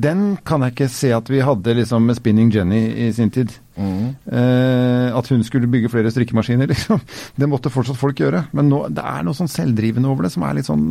Den 0.00 0.38
kan 0.46 0.62
jeg 0.62 0.72
ikke 0.72 0.88
se 0.92 1.10
at 1.12 1.28
vi 1.28 1.42
hadde 1.44 1.74
liksom 1.76 2.06
med 2.06 2.16
Spinning 2.16 2.52
Jenny 2.54 2.80
i 3.08 3.08
sin 3.12 3.32
tid. 3.34 3.52
Mm. 3.76 4.14
Eh, 4.30 5.08
at 5.16 5.28
hun 5.32 5.42
skulle 5.44 5.68
bygge 5.70 5.90
flere 5.92 6.12
strikkemaskiner, 6.14 6.70
liksom. 6.72 7.02
Det 7.36 7.48
måtte 7.50 7.72
fortsatt 7.72 7.98
folk 7.98 8.22
gjøre. 8.22 8.46
Men 8.56 8.70
nå, 8.70 8.84
det 8.94 9.04
er 9.04 9.26
noe 9.26 9.36
sånn 9.36 9.50
selvdrivende 9.50 10.08
over 10.08 10.28
det 10.28 10.32
som 10.34 10.46
er 10.46 10.56
litt 10.60 10.70
sånn 10.70 10.86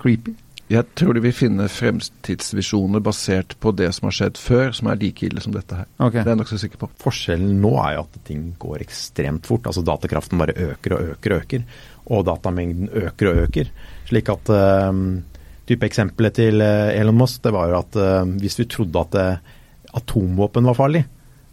creepy. 0.00 0.34
Jeg 0.72 0.86
tror 0.96 1.12
de 1.12 1.20
vil 1.26 1.34
finne 1.36 1.66
fremtidsvisjoner 1.68 3.02
basert 3.04 3.52
på 3.60 3.72
det 3.76 3.90
som 3.92 4.08
har 4.08 4.14
skjedd 4.16 4.38
før, 4.40 4.70
som 4.72 4.88
er 4.88 5.00
like 5.02 5.26
ille 5.26 5.42
som 5.44 5.52
dette 5.52 5.76
her. 5.76 5.88
Okay. 5.98 6.22
Det 6.22 6.24
er 6.24 6.32
jeg 6.32 6.40
nokså 6.40 6.60
sikker 6.62 6.80
på. 6.80 6.88
Forskjellen 7.02 7.58
nå 7.60 7.74
er 7.82 7.98
jo 7.98 8.04
at 8.06 8.16
ting 8.24 8.46
går 8.62 8.84
ekstremt 8.86 9.44
fort. 9.48 9.68
Altså 9.68 9.84
Datakraften 9.84 10.40
bare 10.40 10.56
øker 10.70 10.96
og 10.96 11.12
øker 11.14 11.36
og 11.36 11.44
øker. 11.44 11.66
Og 12.08 12.24
datamengden 12.30 12.88
øker 12.88 13.30
og 13.30 13.42
øker. 13.44 13.72
Slik 14.08 14.32
at 14.32 14.54
uh, 14.56 15.02
type 15.68 15.88
Eksempelet 15.88 16.40
til 16.40 16.64
eh, 16.64 16.96
Elon 16.96 17.16
Musk 17.16 17.44
det 17.44 17.52
var 17.56 17.70
jo 17.70 17.78
at 17.82 18.00
uh, 18.00 18.24
hvis 18.40 18.58
vi 18.60 18.68
trodde 18.68 19.04
at 19.04 19.20
uh, 19.20 19.54
atomvåpen 20.00 20.64
var 20.68 20.76
farlig, 20.80 21.04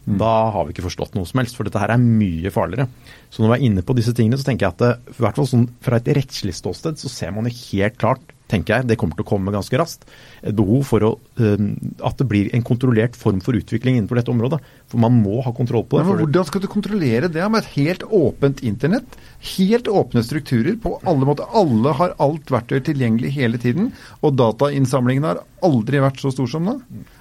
mm. 0.08 0.18
da 0.20 0.34
har 0.56 0.66
vi 0.66 0.76
ikke 0.76 0.88
forstått 0.88 1.20
noe 1.20 1.28
som 1.28 1.44
helst. 1.44 1.60
For 1.60 1.68
dette 1.68 1.84
her 1.84 1.92
er 1.94 2.02
mye 2.02 2.52
farligere. 2.52 2.88
Så 3.28 3.44
når 3.44 3.54
vi 3.54 3.60
er 3.60 3.70
inne 3.70 3.84
på 3.84 3.96
disse 4.00 4.16
tingene, 4.16 4.40
så 4.40 4.48
tenker 4.48 4.70
jeg 4.70 4.80
at 4.80 4.88
uh, 5.04 5.16
i 5.20 5.20
hvert 5.20 5.40
fall 5.40 5.52
sånn, 5.52 5.68
fra 5.84 6.00
et 6.00 6.14
rettslig 6.16 6.56
ståsted 6.56 7.00
så 7.00 7.12
ser 7.12 7.36
man 7.36 7.52
jo 7.52 7.60
helt 7.60 8.00
klart 8.00 8.38
tenker 8.52 8.78
jeg. 8.78 8.90
Det 8.92 8.98
kommer 9.00 9.18
til 9.18 9.26
å 9.26 9.30
komme 9.32 9.54
ganske 9.54 9.80
raskt. 9.80 10.06
Et 10.44 10.56
behov 10.56 10.84
for 10.90 11.08
å, 11.08 11.12
eh, 11.40 11.66
at 12.08 12.20
det 12.20 12.28
blir 12.30 12.52
en 12.56 12.66
kontrollert 12.68 13.18
form 13.20 13.42
for 13.44 13.58
utvikling 13.58 13.98
innenfor 13.98 14.20
dette 14.20 14.34
området. 14.34 14.60
For 14.92 15.02
man 15.02 15.22
må 15.24 15.42
ha 15.46 15.54
kontroll 15.56 15.86
på 15.88 16.00
det. 16.00 16.08
Men 16.08 16.26
hvordan 16.26 16.48
skal 16.50 16.62
du 16.62 16.68
kontrollere 16.72 17.32
det 17.32 17.48
med 17.52 17.64
et 17.64 17.72
helt 17.78 18.04
åpent 18.04 18.64
internett? 18.68 19.18
Helt 19.56 19.88
åpne 19.88 20.24
strukturer 20.26 20.76
på 20.82 20.98
alle 21.08 21.28
måter. 21.28 21.48
Alle 21.56 21.96
har 21.98 22.16
alt 22.20 22.52
verktøy 22.52 22.82
tilgjengelig 22.92 23.34
hele 23.38 23.62
tiden. 23.62 23.92
Og 24.22 24.36
datainnsamlingen 24.40 25.28
har 25.30 25.44
aldri 25.64 26.02
vært 26.02 26.22
så 26.22 26.32
stor 26.34 26.50
som 26.50 26.66
nå. 26.68 26.78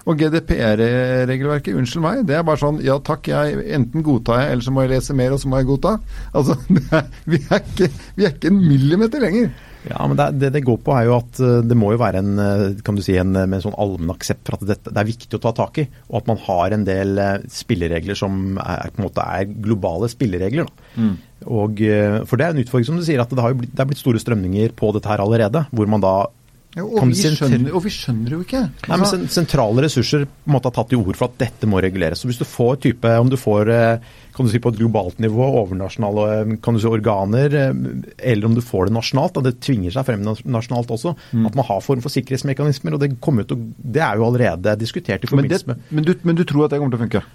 Og 0.08 0.18
GDPR-regelverket, 0.18 1.76
unnskyld 1.76 2.04
meg, 2.04 2.22
det 2.28 2.38
er 2.38 2.46
bare 2.46 2.60
sånn 2.62 2.80
ja 2.84 2.96
takk, 3.04 3.28
jeg 3.30 3.66
enten 3.76 4.04
godtar 4.06 4.42
jeg, 4.42 4.52
eller 4.54 4.66
så 4.66 4.74
må 4.74 4.84
jeg 4.84 4.94
lese 4.94 5.16
mer, 5.16 5.34
og 5.36 5.42
så 5.42 5.50
må 5.50 5.60
jeg 5.60 5.68
godta. 5.70 5.96
Altså, 6.32 6.56
er, 6.96 7.10
vi, 7.30 7.42
er 7.46 7.60
ikke, 7.60 7.90
vi 8.16 8.26
er 8.26 8.34
ikke 8.34 8.52
en 8.52 8.62
millimeter 8.64 9.22
lenger. 9.22 9.52
Ja, 9.88 10.04
men 10.04 10.18
det, 10.18 10.26
det 10.40 10.50
det 10.58 10.64
går 10.66 10.80
på 10.84 10.92
er 10.92 11.06
jo 11.08 11.16
at 11.16 11.40
eh, 11.40 11.60
det 11.64 11.76
må 11.78 11.92
jo 11.94 12.00
være 12.02 12.20
en 12.20 12.42
eh, 12.42 12.64
kan 12.84 12.98
du 12.98 13.02
si, 13.04 13.14
en, 13.20 13.32
eh, 13.32 13.46
med 13.48 13.60
en 13.60 13.64
sånn 13.68 13.78
allmenn 13.80 14.12
aksept 14.12 14.48
for 14.48 14.58
at 14.58 14.66
det, 14.68 14.76
det 14.90 15.00
er 15.00 15.08
viktig 15.08 15.38
å 15.38 15.42
ta 15.46 15.54
tak 15.56 15.80
i. 15.80 15.86
Og 16.10 16.20
at 16.20 16.30
man 16.30 16.40
har 16.44 16.76
en 16.76 16.84
del 16.86 17.22
spilleregler 17.52 18.18
som 18.18 18.58
er, 18.60 18.92
på 18.92 19.00
en 19.00 19.08
måte 19.08 19.24
er 19.24 19.48
globale 19.50 20.10
spilleregler. 20.12 20.68
Da. 20.68 21.08
Og, 21.48 21.80
for 22.28 22.36
det 22.36 22.44
er 22.44 22.52
en 22.52 22.60
utfordring, 22.60 22.88
som 22.90 22.98
du 23.00 23.06
sier, 23.06 23.22
at 23.22 23.30
det, 23.32 23.40
har 23.40 23.54
jo 23.54 23.62
blitt, 23.62 23.72
det 23.72 23.80
er 23.80 23.88
blitt 23.88 24.02
store 24.02 24.20
strømninger 24.20 24.74
på 24.76 24.90
dette 24.92 25.08
her 25.08 25.22
allerede. 25.24 25.64
Hvor 25.72 25.88
man 25.88 26.04
da 26.04 26.14
Ja, 26.76 26.84
og, 26.86 27.00
vi 27.10 27.16
skjønner, 27.18 27.72
og 27.74 27.82
vi 27.82 27.90
skjønner 27.90 28.36
jo 28.36 28.44
ikke. 28.44 28.60
Nei, 28.86 28.96
men 29.00 29.08
sen 29.10 29.24
Sentrale 29.32 29.82
ressurser 29.82 30.22
på 30.28 30.50
en 30.50 30.54
måte 30.54 30.70
har 30.70 30.76
tatt 30.76 30.92
til 30.92 31.00
ord 31.02 31.18
for 31.18 31.26
at 31.26 31.40
dette 31.40 31.66
må 31.66 31.80
reguleres. 31.82 32.22
Så 32.22 32.30
hvis 32.30 32.38
du 32.38 32.46
får 32.46 32.78
type, 32.84 33.10
Om 33.10 33.32
du 33.32 33.34
får 33.40 33.72
eh, 33.74 34.12
kan 34.36 34.46
du 34.46 34.52
si 34.52 34.60
på 34.62 34.70
et 34.70 34.78
globalt 34.78 35.18
nivå 35.18 35.48
overnasjonale 35.64 36.28
eh, 36.36 36.54
kan 36.62 36.76
du 36.76 36.82
si 36.82 36.86
organer, 36.86 37.56
eh, 37.58 37.82
eller 38.32 38.46
om 38.46 38.54
du 38.54 38.62
får 38.62 38.86
det 38.86 38.96
nasjonalt, 39.00 39.40
og 39.40 39.48
det 39.48 39.56
tvinger 39.66 39.96
seg 39.96 40.06
frem 40.06 40.22
nasjonalt 40.22 40.94
også, 40.94 41.16
at 41.42 41.58
man 41.58 41.66
har 41.72 41.82
form 41.82 42.06
for 42.06 42.14
sikkerhetsmekanismer. 42.14 42.94
og 42.94 43.02
Det, 43.02 43.16
ut, 43.18 43.56
og 43.56 43.66
det 43.82 44.06
er 44.06 44.20
jo 44.20 44.30
allerede 44.30 44.78
diskutert 44.78 45.26
i 45.26 45.30
forbindelse 45.30 45.72
med 45.72 45.86
men, 45.90 46.06
du, 46.06 46.14
men 46.22 46.38
du 46.38 46.46
tror 46.46 46.68
at 46.68 46.74
det 46.74 46.78
kommer 46.78 46.94
til 46.94 47.02
å 47.02 47.06
funke? 47.08 47.26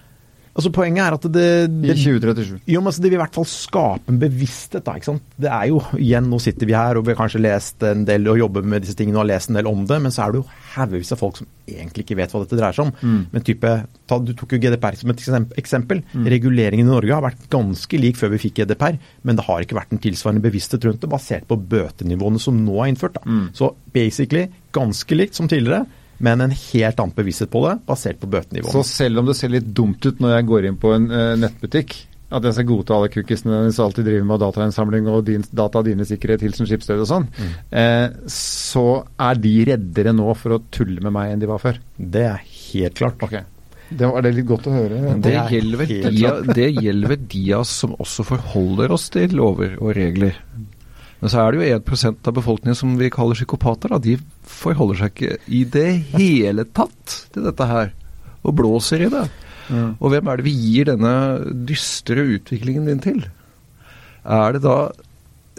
Altså 0.56 0.70
Poenget 0.72 1.04
er 1.04 1.16
at 1.18 1.26
det, 1.36 1.48
I 1.84 1.96
2037? 2.00 2.62
jo, 2.72 2.80
men 2.80 2.88
altså, 2.88 3.02
Det 3.04 3.10
vil 3.12 3.18
i 3.18 3.20
hvert 3.20 3.36
fall 3.36 3.48
skape 3.52 4.08
en 4.14 4.20
bevissthet. 4.22 4.86
da, 4.86 4.94
ikke 4.96 5.10
sant? 5.10 5.24
Det 5.36 5.50
er 5.52 5.66
jo, 5.68 5.82
igjen, 6.00 6.30
Nå 6.32 6.40
sitter 6.40 6.66
vi 6.70 6.72
her 6.78 6.96
og 6.96 7.04
vi 7.04 7.12
har 7.12 7.20
kanskje 7.20 7.42
lest 7.44 7.84
en 7.84 8.06
del 8.08 8.30
og 8.32 8.38
jobber 8.40 8.64
med 8.64 8.86
disse 8.86 8.96
tingene 8.96 9.18
og 9.20 9.26
har 9.26 9.34
lest 9.34 9.50
en 9.52 9.60
del 9.60 9.68
om 9.68 9.82
det, 9.86 9.98
men 10.02 10.12
så 10.16 10.24
er 10.24 10.32
det 10.32 10.40
jo 10.40 10.46
haugevis 10.78 11.12
av 11.12 11.20
folk 11.20 11.42
som 11.42 11.50
egentlig 11.68 12.06
ikke 12.06 12.16
vet 12.22 12.32
hva 12.32 12.42
dette 12.46 12.56
dreier 12.62 12.78
seg 12.78 12.88
om. 12.88 13.26
Men 13.34 13.44
type, 13.44 13.74
ta, 14.08 14.20
Du 14.24 14.32
tok 14.34 14.56
jo 14.56 14.62
GDPR 14.64 14.96
som 14.96 15.12
et 15.12 15.20
eksempel. 15.26 15.58
eksempel. 15.60 16.02
Reguleringen 16.16 16.88
i 16.88 16.90
Norge 16.90 17.12
har 17.14 17.26
vært 17.28 17.50
ganske 17.52 18.00
lik 18.00 18.16
før 18.16 18.32
vi 18.38 18.42
fikk 18.48 18.64
GDPR, 18.64 18.96
men 19.28 19.36
det 19.36 19.44
har 19.50 19.60
ikke 19.68 19.76
vært 19.76 19.92
en 19.92 20.00
tilsvarende 20.08 20.42
bevissthet 20.48 20.88
rundt 20.88 21.02
det, 21.04 21.10
basert 21.12 21.48
på 21.52 21.60
bøtenivåene 21.60 22.40
som 22.40 22.56
nå 22.64 22.80
er 22.80 22.94
innført. 22.94 23.20
da. 23.20 23.22
Så 23.52 23.74
basically 23.92 24.48
ganske 24.72 25.16
likt 25.20 25.36
som 25.36 25.48
tidligere. 25.52 25.84
Men 26.24 26.42
en 26.46 26.54
helt 26.56 27.00
annen 27.02 27.16
bevissthet 27.16 27.52
på 27.52 27.62
det, 27.68 27.78
basert 27.88 28.20
på 28.22 28.30
bøtenivået. 28.32 28.72
Så 28.72 28.84
selv 28.88 29.20
om 29.20 29.30
det 29.30 29.36
ser 29.40 29.52
litt 29.52 29.68
dumt 29.76 30.06
ut 30.06 30.22
når 30.24 30.38
jeg 30.38 30.50
går 30.52 30.68
inn 30.70 30.78
på 30.80 30.94
en 30.96 31.10
uh, 31.12 31.34
nettbutikk, 31.40 31.96
at 32.36 32.46
jeg 32.48 32.58
skal 32.58 32.68
godta 32.70 32.96
alle 32.98 33.10
cookiesene 33.14 33.54
deres 33.54 33.80
og 33.80 33.90
alltid 33.90 34.08
driver 34.10 34.28
med 34.28 34.42
datainnsamling 34.42 35.10
og 35.12 35.26
din, 35.28 35.44
data 35.56 35.82
av 35.82 35.88
dine 35.88 36.08
sikkerhet, 36.08 36.44
Hilsen 36.46 36.68
skipsdød 36.68 37.04
og 37.04 37.10
sånn, 37.10 37.28
eh, 37.70 38.08
så 38.32 38.86
er 39.28 39.42
de 39.44 39.54
reddere 39.70 40.14
nå 40.16 40.34
for 40.40 40.58
å 40.58 40.62
tulle 40.74 41.04
med 41.06 41.14
meg 41.16 41.34
enn 41.36 41.44
de 41.44 41.52
var 41.52 41.62
før. 41.62 41.78
Det 41.96 42.26
er 42.32 42.42
helt 42.42 42.98
klart. 42.98 43.22
Okay. 43.24 43.46
Det 43.86 44.10
var 44.10 44.26
det 44.26 44.32
litt 44.34 44.48
godt 44.50 44.68
å 44.72 44.74
høre. 44.74 45.02
Det 45.06 45.20
Det 45.28 45.36
er 45.38 45.52
gjelder, 45.54 45.82
vel 45.84 45.92
de, 45.94 46.54
det 46.58 46.70
gjelder 46.74 47.20
de 47.36 47.44
av 47.54 47.62
oss 47.62 47.76
som 47.84 47.94
også 48.02 48.26
forholder 48.26 48.96
oss 48.96 49.12
til 49.14 49.36
lover 49.38 49.78
og 49.78 49.94
regler. 49.96 50.40
Men 51.22 51.32
så 51.32 51.42
er 51.42 51.54
det 51.54 51.62
jo 51.62 51.78
1 51.96 52.28
av 52.28 52.36
befolkningen 52.36 52.78
som 52.78 52.98
vi 53.00 53.12
kaller 53.14 53.38
psykopater. 53.38 53.94
Da. 53.94 54.00
De 54.04 54.18
forholder 54.46 55.00
seg 55.00 55.14
ikke 55.14 55.38
i 55.48 55.64
det 55.76 55.88
hele 56.14 56.68
tatt 56.76 57.16
til 57.34 57.48
dette 57.48 57.70
her, 57.70 57.94
og 58.46 58.58
blåser 58.60 59.06
i 59.06 59.12
det. 59.14 59.26
Mm. 59.70 59.96
Og 59.98 60.12
hvem 60.14 60.30
er 60.30 60.38
det 60.38 60.46
vi 60.46 60.54
gir 60.54 60.92
denne 60.92 61.16
dystre 61.68 62.28
utviklingen 62.36 62.90
din 62.90 63.02
til? 63.02 63.24
Er 64.26 64.56
det 64.56 64.64
da 64.66 64.92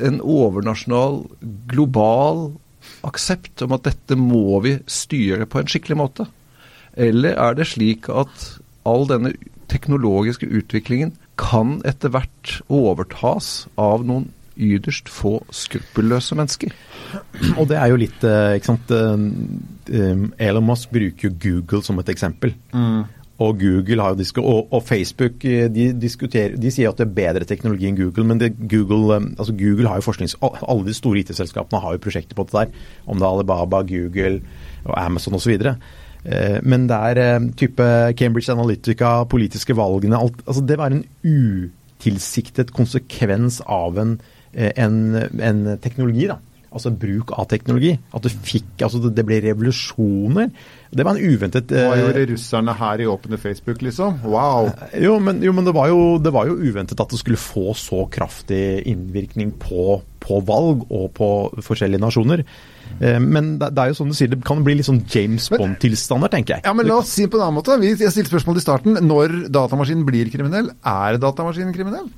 en 0.06 0.20
overnasjonal, 0.20 1.22
global 1.70 2.48
aksept 3.06 3.64
om 3.64 3.74
at 3.74 3.86
dette 3.88 4.18
må 4.18 4.60
vi 4.62 4.76
styre 4.90 5.48
på 5.50 5.62
en 5.62 5.70
skikkelig 5.70 5.98
måte? 5.98 6.28
Eller 6.96 7.36
er 7.40 7.56
det 7.58 7.68
slik 7.72 8.10
at 8.12 8.48
all 8.86 9.08
denne 9.10 9.34
teknologiske 9.70 10.46
utviklingen 10.46 11.16
kan 11.40 11.80
etter 11.88 12.12
hvert 12.14 12.60
overtas 12.72 13.66
av 13.80 14.06
noen 14.06 14.30
yderst 14.56 15.10
få 15.12 15.38
skruppelløse 15.54 16.36
mennesker? 16.38 16.72
Og 17.56 17.68
det 17.70 17.78
er 17.80 17.92
jo 17.92 17.98
litt 18.00 18.24
eh, 18.26 18.56
ikke 18.58 18.72
sant, 18.72 18.94
eh, 18.94 19.26
eh, 19.92 20.24
Elon 20.48 20.66
Musk 20.66 20.94
bruker 20.94 21.28
jo 21.28 21.36
Google 21.42 21.84
som 21.86 22.00
et 22.02 22.10
eksempel. 22.12 22.56
Og 23.36 23.58
Google 23.60 24.00
har 24.00 24.14
jo 24.16 24.40
og, 24.40 24.72
og 24.72 24.82
Facebook 24.82 25.42
de, 25.44 25.90
diskuterer, 25.92 26.54
de 26.56 26.70
sier 26.72 26.88
at 26.88 26.96
det 26.96 27.04
er 27.04 27.16
bedre 27.18 27.44
teknologi 27.44 27.84
enn 27.84 27.98
Google, 27.98 28.24
men 28.24 28.40
det, 28.40 28.54
Google, 28.56 29.18
altså 29.36 29.52
Google 29.52 29.90
har 29.90 30.00
jo 30.00 30.06
forsknings... 30.06 30.38
Alle 30.40 30.86
de 30.86 30.94
store 30.96 31.20
IT-selskapene 31.20 31.82
har 31.84 31.98
jo 31.98 32.00
prosjekter 32.06 32.38
på 32.38 32.46
det 32.48 32.56
der. 32.56 32.72
Om 33.04 33.20
det 33.20 33.26
er 33.28 33.34
Alibaba, 33.36 33.82
Google 33.84 34.40
og 34.86 34.96
Amazon 34.96 35.36
osv. 35.36 35.52
Eh, 35.52 36.56
Men 36.64 36.88
det 36.88 36.96
er 36.96 37.50
type 37.60 37.90
Cambridge 38.16 38.52
Analytica, 38.56 39.12
politiske 39.28 39.76
valgene 39.76 40.16
alt, 40.16 40.40
altså 40.46 40.64
Det 40.64 40.80
var 40.80 40.96
en 40.96 41.04
utilsiktet 41.20 42.72
konsekvens 42.72 43.60
av 43.68 44.00
en, 44.00 44.16
en, 44.54 45.00
en 45.40 45.64
teknologi. 45.82 46.28
da 46.30 46.38
altså 46.76 46.92
bruk 46.92 47.32
av 47.36 47.48
teknologi. 47.50 47.94
At 48.14 48.26
det 48.26 48.32
fikk, 48.34 48.68
altså 48.84 49.00
det, 49.08 49.24
ble 49.26 49.40
revolusjoner. 49.44 50.50
Det 50.96 51.06
var 51.06 51.16
en 51.16 51.34
uventet 51.34 51.72
eh, 51.74 51.88
Hva 51.88 51.98
gjorde 52.00 52.26
russerne 52.32 52.76
her 52.78 53.02
i 53.02 53.08
åpne 53.10 53.40
Facebook, 53.40 53.82
liksom? 53.84 54.20
Wow! 54.26 54.70
jo, 55.02 55.16
men, 55.22 55.42
jo, 55.44 55.54
men 55.56 55.68
det, 55.68 55.74
var 55.76 55.90
jo, 55.92 56.16
det 56.22 56.32
var 56.34 56.50
jo 56.50 56.58
uventet 56.60 57.00
at 57.02 57.12
det 57.12 57.20
skulle 57.20 57.40
få 57.40 57.74
så 57.78 58.04
kraftig 58.12 58.62
innvirkning 58.88 59.54
på, 59.62 60.00
på 60.22 60.40
valg 60.46 60.86
og 60.90 61.10
på 61.16 61.30
forskjellige 61.64 62.02
nasjoner. 62.02 62.44
Eh, 63.00 63.18
men 63.22 63.56
det, 63.60 63.72
det 63.76 63.84
er 63.84 63.92
jo 63.92 64.00
som 64.00 64.12
du 64.12 64.16
sier, 64.18 64.32
det 64.32 64.42
kan 64.46 64.64
bli 64.66 64.78
litt 64.78 64.88
sånn 64.88 65.04
James 65.12 65.50
Bond-tilstander, 65.52 66.32
tenker 66.32 66.58
jeg. 66.58 66.68
Ja, 66.68 66.76
men 66.76 66.88
La 66.88 67.00
oss 67.02 67.12
si 67.14 67.26
det 67.26 67.32
på 67.34 67.40
en 67.40 67.48
annen 67.48 67.60
måte. 67.60 67.78
Vi, 67.82 67.94
jeg 67.96 68.14
stilte 68.14 68.34
spørsmål 68.34 68.60
i 68.60 68.64
starten. 68.64 69.02
Når 69.06 69.42
datamaskinen 69.54 70.06
blir 70.08 70.32
kriminell, 70.32 70.72
er 70.86 71.20
datamaskinen 71.22 71.76
kriminell? 71.76 72.10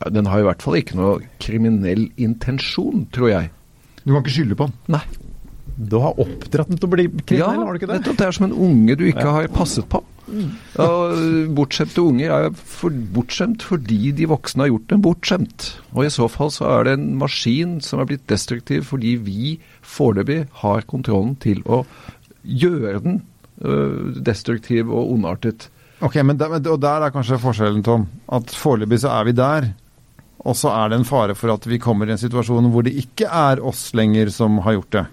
Ja, 0.00 0.10
Den 0.10 0.28
har 0.30 0.40
i 0.40 0.46
hvert 0.48 0.62
fall 0.64 0.78
ikke 0.80 0.98
noe 0.98 1.18
kriminell 1.42 2.08
intensjon, 2.16 3.06
tror 3.14 3.32
jeg. 3.32 3.50
Du 4.04 4.14
kan 4.14 4.22
ikke 4.22 4.38
skylde 4.38 4.56
på 4.56 4.70
den. 4.70 4.78
Nei. 4.96 5.04
Du 5.80 5.96
har 6.02 6.18
oppdratt 6.20 6.68
den 6.68 6.80
til 6.80 6.88
å 6.88 6.92
bli 6.92 7.06
kriminell, 7.24 7.64
har 7.64 7.76
du 7.76 7.80
ikke 7.80 7.88
det? 7.88 8.00
nettopp. 8.00 8.18
Det 8.20 8.26
er 8.26 8.36
som 8.36 8.48
en 8.48 8.56
unge 8.68 8.96
du 9.00 9.04
ikke 9.08 9.28
har 9.28 9.48
passet 9.54 9.86
på. 9.92 10.02
Ja, 10.30 10.86
bortskjemte 11.56 12.02
unger 12.04 12.32
er 12.36 12.52
for, 12.54 12.94
bortskjemt 13.14 13.64
fordi 13.66 14.12
de 14.16 14.28
voksne 14.30 14.64
har 14.64 14.70
gjort 14.70 14.92
dem 14.92 15.02
bortskjemt. 15.04 15.66
Og 15.94 16.06
i 16.06 16.12
så 16.12 16.28
fall 16.30 16.52
så 16.54 16.68
er 16.70 16.86
det 16.86 16.94
en 16.98 17.08
maskin 17.18 17.78
som 17.84 18.02
er 18.02 18.10
blitt 18.12 18.28
destruktiv 18.30 18.86
fordi 18.90 19.16
vi 19.24 19.56
foreløpig 19.82 20.44
har 20.62 20.86
kontrollen 20.90 21.34
til 21.42 21.64
å 21.66 21.82
gjøre 22.44 23.02
den 23.04 23.20
øh, 23.64 24.16
destruktiv 24.22 24.92
og 24.92 25.16
ondartet. 25.16 25.68
Ok, 26.00 26.16
men 26.24 26.38
der, 26.40 26.54
og 26.60 26.80
der 26.80 27.04
er 27.04 27.12
kanskje 27.12 27.40
forskjellen, 27.40 27.82
Tom. 27.84 28.06
At 28.32 28.54
foreløpig 28.56 29.02
så 29.02 29.12
er 29.18 29.26
vi 29.28 29.36
der. 29.36 29.72
Og 30.40 30.56
så 30.56 30.72
er 30.72 30.90
det 30.90 31.00
en 31.00 31.08
fare 31.08 31.36
for 31.36 31.52
at 31.52 31.66
vi 31.68 31.80
kommer 31.82 32.08
i 32.08 32.14
en 32.14 32.20
situasjon 32.20 32.70
hvor 32.72 32.86
det 32.86 32.94
ikke 33.02 33.28
er 33.28 33.60
oss 33.66 33.90
lenger 33.96 34.32
som 34.32 34.60
har 34.64 34.78
gjort 34.78 34.94
det. 34.96 35.06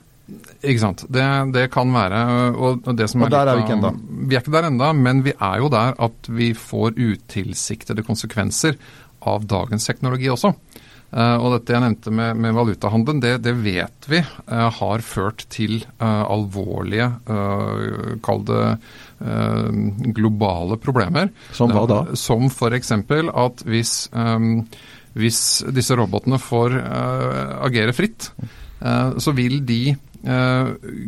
Ikke 0.67 0.81
sant. 0.81 1.03
Det, 1.13 1.25
det 1.55 1.67
kan 1.72 1.91
være. 1.93 2.22
Og, 2.51 2.79
og, 2.84 2.93
det 3.00 3.10
som 3.12 3.24
Og 3.24 3.31
der 3.31 3.48
litt 3.48 3.51
er 3.51 3.60
vi 3.60 3.65
ikke 3.65 3.75
ennå. 3.77 3.91
Vi 4.27 4.36
er 4.36 4.43
ikke 4.43 4.55
der 4.55 4.69
ennå, 4.69 4.93
men 5.00 5.24
vi 5.27 5.34
er 5.36 5.60
jo 5.63 5.69
der 5.72 5.96
at 6.07 6.31
vi 6.39 6.51
får 6.57 6.98
utilsiktede 6.98 8.03
konsekvenser 8.07 8.79
av 9.27 9.48
dagens 9.50 9.88
teknologi 9.88 10.29
også. 10.31 10.53
Eh, 11.08 11.38
og 11.40 11.54
dette 11.54 11.72
jeg 11.72 11.84
nevnte 11.84 12.12
med, 12.12 12.40
med 12.44 12.56
valutahandelen, 12.58 13.22
det, 13.24 13.38
det 13.46 13.54
vet 13.64 14.08
vi 14.12 14.20
eh, 14.20 14.68
har 14.80 15.04
ført 15.06 15.46
til 15.54 15.80
eh, 15.80 16.24
alvorlige, 16.28 17.10
kall 18.26 18.44
det 18.48 18.64
globale 20.14 20.78
problemer. 20.82 21.32
Som 21.56 21.72
hva 21.74 21.86
da? 21.90 22.00
Som 22.20 22.52
f.eks. 22.52 22.92
at 22.94 23.64
hvis, 23.66 23.94
hvis 25.18 25.40
disse 25.74 25.98
robotene 25.98 26.38
får 26.42 26.76
agere 27.66 27.96
fritt, 27.98 28.30
så 28.78 29.34
vil 29.34 29.64
de 29.66 29.96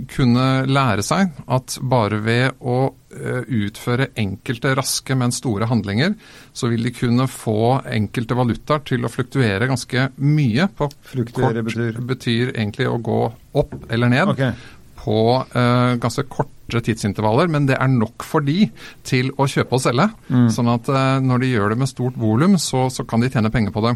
kunne 0.09 0.45
lære 0.69 1.03
seg 1.05 1.33
at 1.49 1.77
bare 1.81 2.19
ved 2.23 2.59
å 2.61 2.77
eh, 3.13 3.41
utføre 3.65 4.09
enkelte 4.19 4.73
raske, 4.77 5.15
men 5.17 5.33
store 5.35 5.67
handlinger, 5.69 6.15
så 6.53 6.69
vil 6.71 6.85
de 6.85 6.93
kunne 6.95 7.27
få 7.31 7.79
enkelte 7.89 8.37
valutaer 8.37 8.83
til 8.87 9.05
å 9.05 9.11
fluktuere 9.11 9.69
ganske 9.69 10.09
mye. 10.21 10.67
På 10.75 10.89
Fluktuere 11.11 11.63
kort 11.63 11.71
betyr? 11.71 12.01
betyr 12.13 12.53
egentlig 12.55 12.89
å 12.89 12.99
gå 13.01 13.21
opp 13.59 13.75
eller 13.89 14.13
ned 14.13 14.33
Okay. 14.35 14.51
på 14.99 15.19
uh, 15.39 15.95
ganske 16.01 16.25
korte 16.29 16.81
tidsintervaller, 16.85 17.47
men 17.49 17.65
det 17.65 17.77
er 17.79 17.89
nok 17.89 18.23
for 18.27 18.45
de 18.45 18.67
til 19.07 19.31
å 19.39 19.47
kjøpe 19.49 19.77
og 19.77 19.81
selge. 19.81 20.09
Sånn 20.53 20.69
at 20.69 20.91
uh, 20.91 21.17
når 21.23 21.43
de 21.43 21.51
gjør 21.55 21.73
det 21.73 21.79
med 21.81 21.89
stort 21.89 22.19
volum, 22.19 22.59
så, 22.61 22.89
så 22.93 23.07
kan 23.09 23.23
de 23.23 23.31
tjene 23.31 23.51
penger 23.53 23.73
på 23.73 23.83
det. 23.87 23.95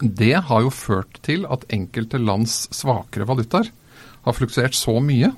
Det 0.00 0.36
har 0.46 0.62
jo 0.64 0.70
ført 0.72 1.18
til 1.26 1.42
at 1.50 1.66
enkelte 1.74 2.20
lands 2.22 2.62
svakere 2.72 3.26
valutaer 3.28 3.72
har 4.26 4.36
fluktuert 4.36 4.76
så 4.76 4.98
mye 5.04 5.32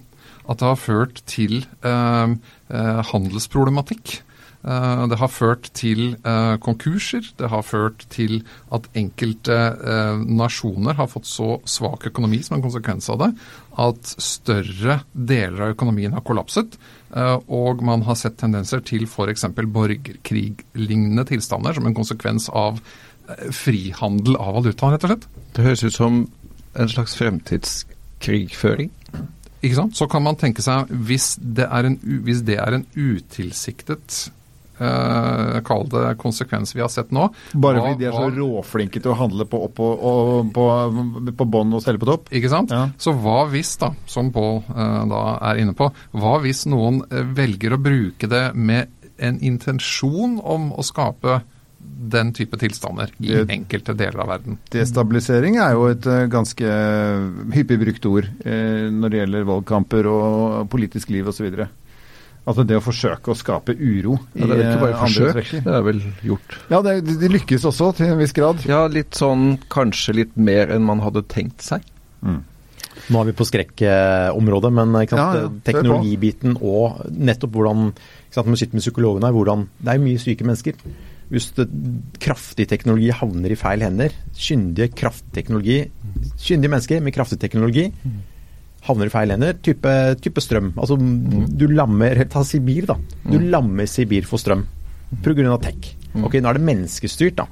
at 0.51 0.59
det 0.59 0.69
har 0.69 0.81
ført 0.81 1.23
til 1.31 1.63
eh, 1.87 2.35
eh, 2.73 3.01
handelsproblematikk. 3.13 4.17
Eh, 4.63 5.03
det 5.11 5.19
har 5.19 5.31
ført 5.31 5.69
til 5.79 6.17
eh, 6.19 6.57
konkurser. 6.63 7.29
Det 7.39 7.51
har 7.51 7.63
ført 7.67 8.07
til 8.11 8.41
at 8.75 8.89
enkelte 8.99 9.55
eh, 9.55 10.25
nasjoner 10.27 10.99
har 10.99 11.11
fått 11.11 11.31
så 11.31 11.57
svak 11.69 12.09
økonomi 12.11 12.43
som 12.43 12.59
en 12.59 12.65
konsekvens 12.65 13.11
av 13.13 13.23
det, 13.23 13.31
at 13.87 14.13
større 14.23 15.01
deler 15.13 15.69
av 15.69 15.77
økonomien 15.77 16.15
har 16.17 16.27
kollapset. 16.27 16.75
Eh, 17.15 17.39
og 17.47 17.83
man 17.87 18.03
har 18.09 18.19
sett 18.19 18.41
tendenser 18.43 18.83
til 18.87 19.07
f.eks. 19.07 19.47
borgerkriglignende 19.63 21.27
tilstander 21.31 21.79
som 21.79 21.87
en 21.87 21.99
konsekvens 21.99 22.51
av 22.51 22.83
frihandel 23.55 24.35
av 24.35 24.57
valuta, 24.59 24.91
rett 24.91 25.05
og 25.07 25.13
slett. 25.13 25.27
Det 25.55 25.65
høres 25.65 25.85
ut 25.87 25.95
som 25.95 26.25
en 26.75 26.91
slags 26.91 27.15
fremtidskrigføring. 28.23 28.93
Ikke 29.63 29.79
sant? 29.79 29.97
Så 29.97 30.09
kan 30.11 30.23
man 30.25 30.39
tenke 30.39 30.63
seg, 30.63 30.91
hvis 30.91 31.37
det 31.39 31.69
er 31.69 31.87
en, 31.87 31.99
hvis 32.27 32.43
det 32.47 32.61
er 32.61 32.79
en 32.79 32.87
utilsiktet 32.97 34.31
Uh, 34.83 35.61
Kall 35.63 35.85
det 35.93 36.17
konsekvens 36.19 36.73
vi 36.75 36.81
har 36.81 36.89
sett 36.91 37.13
nå. 37.15 37.29
Bare 37.53 37.79
fordi 37.79 38.01
de 38.01 38.07
er 38.09 38.17
så 38.17 38.31
råflinke 38.35 38.99
til 39.05 39.13
å 39.13 39.19
handle 39.21 39.45
på 39.47 39.61
opp 39.69 39.79
og, 39.85 40.01
og 40.09 40.49
på, 40.57 40.65
på 41.39 41.47
bånn 41.55 41.77
og 41.77 41.85
selge 41.85 42.01
på 42.03 42.09
topp. 42.09 42.33
Ikke 42.35 42.51
sant? 42.51 42.73
Ja. 42.75 42.89
Så 42.99 43.13
hva 43.15 43.45
hvis, 43.53 43.77
da, 43.79 43.93
som 44.11 44.33
Pål 44.35 44.59
uh, 44.73 45.05
da 45.13 45.21
er 45.53 45.61
inne 45.63 45.77
på, 45.79 45.87
hva 46.19 46.35
hvis 46.43 46.65
noen 46.73 47.03
eh, 47.13 47.23
velger 47.37 47.77
å 47.77 47.83
bruke 47.85 48.27
det 48.33 48.43
med 48.59 48.91
en 49.23 49.39
intensjon 49.45 50.41
om 50.41 50.73
å 50.75 50.83
skape 50.83 51.43
den 52.11 52.33
type 52.35 52.59
tilstander 52.59 53.11
i 53.21 53.29
Det- 53.33 53.47
enkelte 53.55 53.95
deler 53.97 54.21
av 54.25 54.29
verden? 54.29 54.59
Destabilisering 54.71 55.57
er 55.63 55.73
jo 55.77 55.87
et 55.93 56.07
eh, 56.07 56.27
ganske 56.27 56.73
hyppig 57.55 57.79
brukt 57.83 58.07
ord 58.11 58.29
eh, 58.45 58.89
når 58.91 59.11
det 59.15 59.21
gjelder 59.23 59.45
valgkamper 59.49 60.07
og 60.11 60.69
politisk 60.73 61.11
liv 61.15 61.29
osv. 61.29 61.49
Altså 62.45 62.65
det 62.67 62.75
å 62.75 62.83
forsøke 62.83 63.31
å 63.31 63.37
skape 63.39 63.77
uro 63.79 64.17
i 64.35 64.41
Ja, 64.43 64.47
det 64.51 64.57
er 64.59 64.73
ikke 64.73 64.81
bare 64.83 64.95
eh, 64.97 65.03
forsøk, 65.05 65.51
det 65.63 65.75
er 65.79 65.83
vel 65.87 66.01
gjort. 66.27 66.57
Ja, 66.73 66.81
det, 66.83 66.97
de- 67.07 67.29
lykkes 67.31 67.65
også 67.71 67.93
til 67.97 68.07
en 68.11 68.19
viss 68.19 68.33
grad. 68.35 68.65
Ja, 68.67 68.87
litt 68.91 69.15
sånn 69.15 69.59
kanskje 69.71 70.15
litt 70.15 70.35
mer 70.37 70.73
enn 70.75 70.83
man 70.83 71.01
hadde 71.05 71.23
tenkt 71.31 71.63
seg. 71.63 71.83
Nå 72.23 73.19
er 73.19 73.25
vi 73.31 73.33
på 73.35 73.47
skrekkområdet, 73.47 74.73
men 74.75 74.93
ikke 75.03 75.17
sant, 75.19 75.35
Ja, 75.39 75.47
ja, 75.47 75.53
teknologibiten 75.67 76.57
og 76.63 77.01
nettopp 77.11 77.55
hvordan 77.57 77.89
ikke 77.93 78.35
sant, 78.37 78.47
med 78.75 78.83
psykologene 78.83 79.27
her, 79.27 79.33
hvordan 79.35 79.65
Det 79.81 79.89
er 79.95 79.99
jo 79.99 80.05
mye 80.05 80.21
syke 80.23 80.45
mennesker. 80.47 80.75
Hvis 81.33 81.49
det, 81.57 81.69
kraftig 82.21 82.67
teknologi 82.69 83.09
havner 83.17 83.55
i 83.55 83.57
feil 83.57 83.85
hender, 83.87 84.13
kyndige 84.37 84.93
kraftteknologi 84.93 85.79
Kyndige 86.43 86.69
mennesker 86.69 87.01
med 87.01 87.15
kraftig 87.17 87.39
teknologi 87.41 87.87
havner 88.87 89.09
i 89.09 89.13
feil 89.15 89.31
hender, 89.31 89.57
type, 89.63 89.91
type 90.21 90.43
strøm. 90.43 90.73
Altså, 90.75 90.97
du 90.99 91.69
lammer 91.71 92.25
Ta 92.31 92.43
Sibir, 92.45 92.89
da. 92.91 92.97
Du 93.23 93.39
lammer 93.39 93.87
Sibir 93.89 94.27
for 94.29 94.43
strøm 94.43 94.67
pga. 95.23 95.57
tech. 95.63 95.95
Ok, 96.19 96.41
Nå 96.41 96.51
er 96.51 96.59
det 96.59 96.67
menneskestyrt, 96.67 97.37
da. 97.37 97.47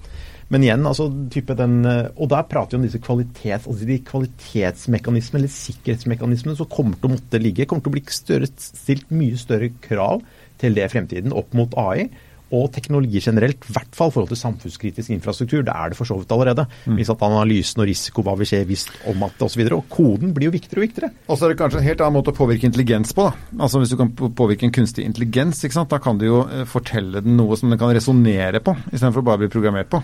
Men 0.50 0.64
igjen, 0.64 0.86
altså, 0.86 1.06
type 1.30 1.54
den, 1.54 1.84
eh, 1.86 2.08
og 2.16 2.28
der 2.32 2.42
prater 2.42 2.74
vi 2.74 2.80
om 2.80 2.86
disse 2.88 2.98
kvalitets, 2.98 3.68
altså 3.70 3.86
de 3.86 3.98
kvalitetsmekanismene 4.02 5.44
eller 5.44 5.52
sikkerhetsmekanismene 5.54 6.56
som 6.58 6.66
kommer 6.66 6.98
til 6.98 7.06
å 7.06 7.14
måtte 7.14 7.38
ligge, 7.38 7.66
kommer 7.70 7.84
til 7.84 7.92
å 7.92 7.98
bli 7.98 8.02
større, 8.10 8.48
stilt 8.58 9.12
mye 9.14 9.38
større 9.38 9.70
krav 9.80 10.24
til 10.58 10.74
det 10.74 10.88
i 10.88 10.90
fremtiden 10.90 11.32
opp 11.32 11.54
mot 11.54 11.76
AI. 11.78 12.08
Og 12.56 12.66
teknologi 12.74 13.20
generelt, 13.22 13.62
i 13.62 13.74
hvert 13.76 13.94
fall 13.94 14.10
i 14.10 14.14
forhold 14.14 14.32
til 14.32 14.40
samfunnskritisk 14.40 15.12
infrastruktur. 15.14 15.62
Det 15.66 15.74
er 15.74 15.92
det 15.92 15.98
for 15.98 16.08
så 16.08 16.16
vidt 16.18 16.32
allerede. 16.34 16.64
Hvis 16.96 17.12
at 17.12 17.22
Analysen 17.22 17.82
og 17.84 17.86
risiko, 17.86 18.24
hva 18.26 18.34
vil 18.38 18.48
skje 18.50 18.64
hvis 18.66 18.88
om 19.10 19.22
at 19.26 19.44
osv. 19.46 19.62
Og, 19.62 19.68
så 19.70 19.78
og 19.78 19.84
koden 19.92 20.32
blir 20.34 20.48
jo 20.48 20.54
viktigere 20.56 20.82
og 20.82 20.86
viktigere. 20.88 21.12
Og 21.28 21.38
så 21.38 21.46
er 21.46 21.52
det 21.54 21.60
kanskje 21.60 21.78
en 21.78 21.86
helt 21.86 22.02
annen 22.02 22.18
måte 22.18 22.34
å 22.34 22.38
påvirke 22.40 22.66
intelligens 22.66 23.14
på. 23.14 23.28
da. 23.28 23.60
Altså 23.66 23.82
Hvis 23.82 23.94
du 23.94 23.98
kan 24.00 24.10
påvirke 24.14 24.66
en 24.66 24.74
kunstig 24.74 25.06
intelligens, 25.06 25.62
ikke 25.62 25.78
sant? 25.78 25.90
da 25.90 26.00
kan 26.02 26.18
du 26.18 26.26
jo 26.26 26.40
eh, 26.46 26.66
fortelle 26.68 27.22
den 27.22 27.38
noe 27.38 27.58
som 27.58 27.70
den 27.70 27.78
kan 27.78 27.94
resonnere 27.94 28.62
på, 28.64 28.74
istedenfor 28.90 29.22
å 29.22 29.28
bare 29.30 29.44
bli 29.44 29.52
programmert 29.52 29.90
på. 29.92 30.02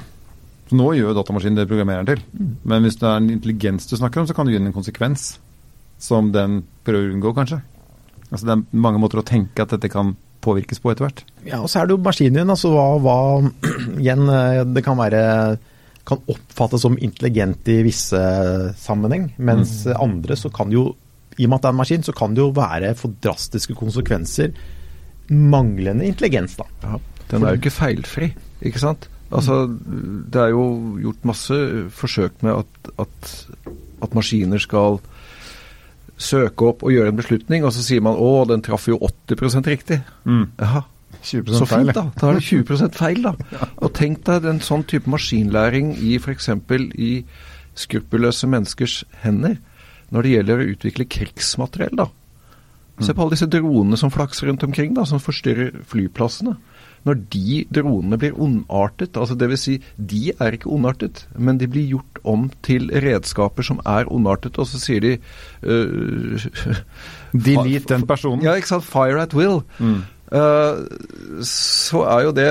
Så 0.67 0.79
Nå 0.79 0.93
gjør 0.99 1.15
datamaskinen 1.15 1.61
det 1.61 1.69
programmerer 1.71 2.07
den 2.07 2.17
til. 2.17 2.55
Men 2.67 2.87
hvis 2.87 2.99
det 2.99 3.07
er 3.07 3.21
en 3.21 3.31
intelligens 3.31 3.87
du 3.87 3.97
snakker 3.99 4.23
om, 4.23 4.27
så 4.27 4.35
kan 4.35 4.47
du 4.47 4.55
gi 4.55 4.59
den 4.59 4.71
en 4.71 4.75
konsekvens 4.75 5.37
som 6.03 6.33
den 6.35 6.61
prøver 6.87 7.11
å 7.11 7.17
unngå, 7.17 7.35
kanskje. 7.37 7.61
Altså 8.31 8.47
Det 8.47 8.55
er 8.57 8.83
mange 8.87 9.01
måter 9.03 9.23
å 9.23 9.27
tenke 9.27 9.63
at 9.63 9.73
dette 9.75 9.91
kan 9.93 10.17
påvirkes 10.47 10.83
på 10.83 10.93
etter 10.93 11.09
hvert. 11.09 11.25
Ja, 11.47 11.61
og 11.61 11.71
så 11.71 11.81
er 11.81 11.89
det 11.89 11.97
jo 11.97 12.05
maskinen 12.05 12.41
din. 12.41 12.53
Altså 12.55 12.71
hva, 12.75 12.87
hva 13.03 13.17
Igjen, 14.03 14.29
eh, 14.31 14.63
det 14.71 14.85
kan 14.87 14.99
være 14.99 15.25
kan 16.07 16.23
oppfattes 16.31 16.85
som 16.85 16.95
intelligent 17.03 17.67
i 17.67 17.81
visse 17.83 18.21
sammenheng, 18.79 19.33
mens 19.43 19.81
andre 19.91 20.37
så 20.39 20.53
kan 20.55 20.71
jo 20.71 20.93
i 21.37 21.45
og 21.45 21.51
med 21.51 21.59
at 21.59 21.65
det 21.65 21.69
er 21.69 21.75
en 21.75 21.81
maskin, 21.81 22.07
så 22.07 22.15
kan 22.17 22.37
det 22.37 22.45
jo 22.45 22.53
være 22.57 22.93
for 22.97 23.17
drastiske 23.25 23.75
konsekvenser 23.77 24.55
manglende 25.35 26.07
intelligens, 26.07 26.55
da. 26.57 26.69
Ja, 26.85 27.01
den 27.33 27.43
er 27.43 27.55
jo 27.55 27.61
ikke 27.61 27.75
feilfri, 27.75 28.31
ikke 28.63 28.81
sant? 28.81 29.09
Altså, 29.35 29.65
det 29.67 30.39
er 30.39 30.53
jo 30.55 30.65
gjort 31.03 31.27
masse 31.27 31.57
forsøk 31.99 32.39
med 32.47 32.63
at, 32.63 32.91
at, 33.03 33.33
at 34.07 34.15
maskiner 34.15 34.63
skal 34.63 35.01
søke 36.17 36.69
opp 36.71 36.83
og 36.87 36.93
gjøre 36.95 37.13
en 37.13 37.17
beslutning, 37.19 37.65
og 37.65 37.73
så 37.77 37.83
sier 37.85 38.01
man 38.05 38.17
å, 38.17 38.45
den 38.49 38.63
traff 38.65 38.87
jo 38.89 38.97
80 38.99 39.67
riktig. 39.69 39.99
Jaha, 40.61 40.83
20 41.23 41.53
så 41.59 41.67
fint, 41.69 41.93
da. 41.97 42.07
Da 42.17 42.31
er 42.31 42.39
det 42.39 42.45
20 42.51 42.91
feil, 42.97 43.23
da. 43.23 43.35
Og 43.85 43.93
tenk 43.97 44.23
deg 44.25 44.45
en 44.49 44.61
sånn 44.65 44.85
type 44.89 45.11
maskinlæring 45.13 45.95
i 45.99 46.17
f.eks. 46.21 46.49
i 46.97 47.11
skruppelløse 47.77 48.49
menneskers 48.49 49.05
hender 49.23 49.59
når 50.15 50.23
det 50.23 50.31
gjelder 50.37 50.61
å 50.63 50.69
utvikle 50.73 51.05
krigsmateriell, 51.11 51.97
da. 51.99 52.09
Se 53.05 53.13
på 53.13 53.21
alle 53.21 53.35
disse 53.35 53.49
dronene 53.53 53.99
som 54.01 54.09
flakser 54.11 54.49
rundt 54.49 54.63
omkring, 54.65 54.95
da, 54.97 55.05
som 55.05 55.21
forstyrrer 55.21 55.83
flyplassene. 55.85 56.55
Når 57.07 57.21
de 57.33 57.61
dronene 57.75 58.19
blir 58.19 58.35
ondartet, 58.43 59.17
altså 59.17 59.37
dvs. 59.39 59.63
Si, 59.67 59.77
de 59.97 60.33
er 60.33 60.57
ikke 60.57 60.71
ondartet, 60.75 61.25
men 61.39 61.61
de 61.61 61.69
blir 61.71 61.87
gjort 61.95 62.21
om 62.27 62.49
til 62.67 62.91
redskaper 62.91 63.67
som 63.67 63.81
er 63.87 64.11
ondartet, 64.13 64.59
og 64.59 64.67
så 64.67 64.81
sier 64.83 65.05
de 65.05 65.13
uh, 65.63 66.47
Delete 67.47 67.95
den 67.95 68.07
personen. 68.09 68.43
ja, 68.43 68.57
ikke 68.59 68.75
sant. 68.75 68.87
Fire 68.87 69.23
at 69.23 69.37
will. 69.39 69.63
Mm. 69.79 70.03
Uh, 70.33 71.43
så 71.47 72.03
er 72.11 72.27
jo 72.27 72.35
det 72.35 72.51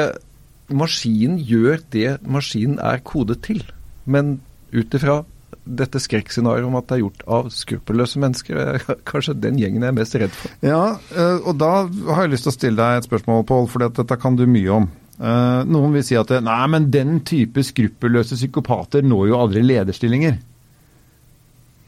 Maskinen 0.65 1.37
gjør 1.45 1.83
det 1.93 2.15
maskinen 2.25 2.79
er 2.81 3.03
kodet 3.05 3.43
til. 3.45 3.59
Men 4.05 4.39
ut 4.73 4.95
ifra 4.97 5.19
dette 5.65 5.99
skrekkscenarioet 6.01 6.67
om 6.67 6.77
at 6.77 6.87
det 6.89 6.97
er 6.97 7.01
gjort 7.03 7.23
av 7.37 7.47
skruppelløse 7.53 8.21
mennesker, 8.21 8.59
er 8.59 8.83
kanskje 9.09 9.37
den 9.41 9.57
gjengen 9.61 9.85
jeg 9.85 9.93
er 9.93 9.97
mest 9.97 10.19
redd 10.21 10.35
for. 10.35 10.53
Ja, 10.65 10.83
eh, 11.15 11.39
og 11.41 11.57
da 11.61 11.71
har 11.87 12.25
jeg 12.25 12.35
lyst 12.35 12.47
til 12.47 12.53
å 12.53 12.57
stille 12.59 12.81
deg 12.81 13.01
et 13.01 13.09
spørsmål, 13.09 13.45
Pål, 13.49 13.67
for 13.71 13.85
dette 13.87 14.19
kan 14.21 14.37
du 14.37 14.45
mye 14.49 14.77
om. 14.81 14.87
Eh, 15.15 15.61
Noen 15.71 15.95
vil 15.95 16.05
si 16.05 16.17
at 16.19 16.33
nei, 16.43 16.61
men 16.71 16.89
den 16.93 17.19
type 17.27 17.63
skruppelløse 17.65 18.37
psykopater 18.37 19.05
når 19.05 19.29
jo 19.31 19.41
aldri 19.41 19.65
lederstillinger. 19.65 20.39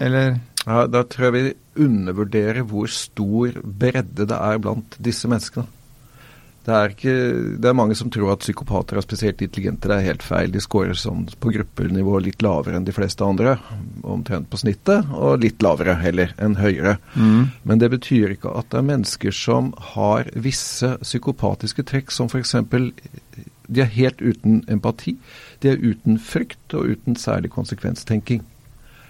Eller 0.03 0.37
Ja, 0.67 0.83
da 0.91 1.05
tror 1.07 1.29
jeg 1.29 1.35
vi 1.37 1.85
undervurderer 1.85 2.65
hvor 2.67 2.89
stor 2.91 3.55
bredde 3.63 4.25
det 4.27 4.35
er 4.35 4.57
blant 4.59 4.97
disse 4.99 5.29
menneskene. 5.31 5.69
Det 6.67 6.75
er, 6.75 6.91
ikke, 6.91 7.11
det 7.63 7.67
er 7.69 7.75
mange 7.79 7.95
som 7.95 8.09
tror 8.11 8.33
at 8.33 8.41
psykopater 8.43 8.97
er 8.99 9.03
spesielt 9.05 9.39
intelligente. 9.39 9.87
Det 9.87 9.95
er 9.95 10.09
helt 10.09 10.23
feil. 10.25 10.49
De 10.51 10.59
scorer 10.59 10.97
sånn 10.99 11.21
på 11.39 11.53
gruppenivå 11.55 12.19
litt 12.25 12.43
lavere 12.43 12.75
enn 12.75 12.87
de 12.89 12.95
fleste 12.95 13.23
andre. 13.23 13.53
Omtrent 14.03 14.49
på 14.51 14.59
snittet, 14.59 15.07
og 15.15 15.39
litt 15.45 15.63
lavere 15.63 15.95
heller 16.01 16.35
enn 16.43 16.57
høyere. 16.59 16.97
Men 17.63 17.79
det 17.79 17.87
betyr 17.95 18.35
ikke 18.35 18.51
at 18.51 18.67
det 18.73 18.81
er 18.81 18.89
mennesker 18.89 19.39
som 19.39 19.71
har 19.93 20.27
visse 20.35 20.91
psykopatiske 21.05 21.87
trekk, 21.87 22.11
som 22.11 22.27
f.eks. 22.27 22.57
De 22.59 23.87
er 23.87 23.93
helt 23.95 24.19
uten 24.19 24.59
empati. 24.67 25.15
De 25.63 25.71
er 25.71 25.79
uten 25.79 26.19
frykt 26.19 26.75
og 26.75 26.91
uten 26.91 27.15
særlig 27.15 27.55
konsekvenstenking. 27.55 28.43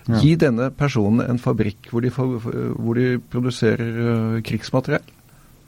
Ja. 0.05 0.21
Gi 0.21 0.37
denne 0.37 0.69
personen 0.77 1.25
en 1.25 1.41
fabrikk 1.41 1.89
hvor 1.89 2.05
de, 2.05 2.13
får, 2.13 2.51
hvor 2.77 3.01
de 3.01 3.15
produserer 3.33 4.03
øh, 4.11 4.43
krigsmateriell. 4.45 5.15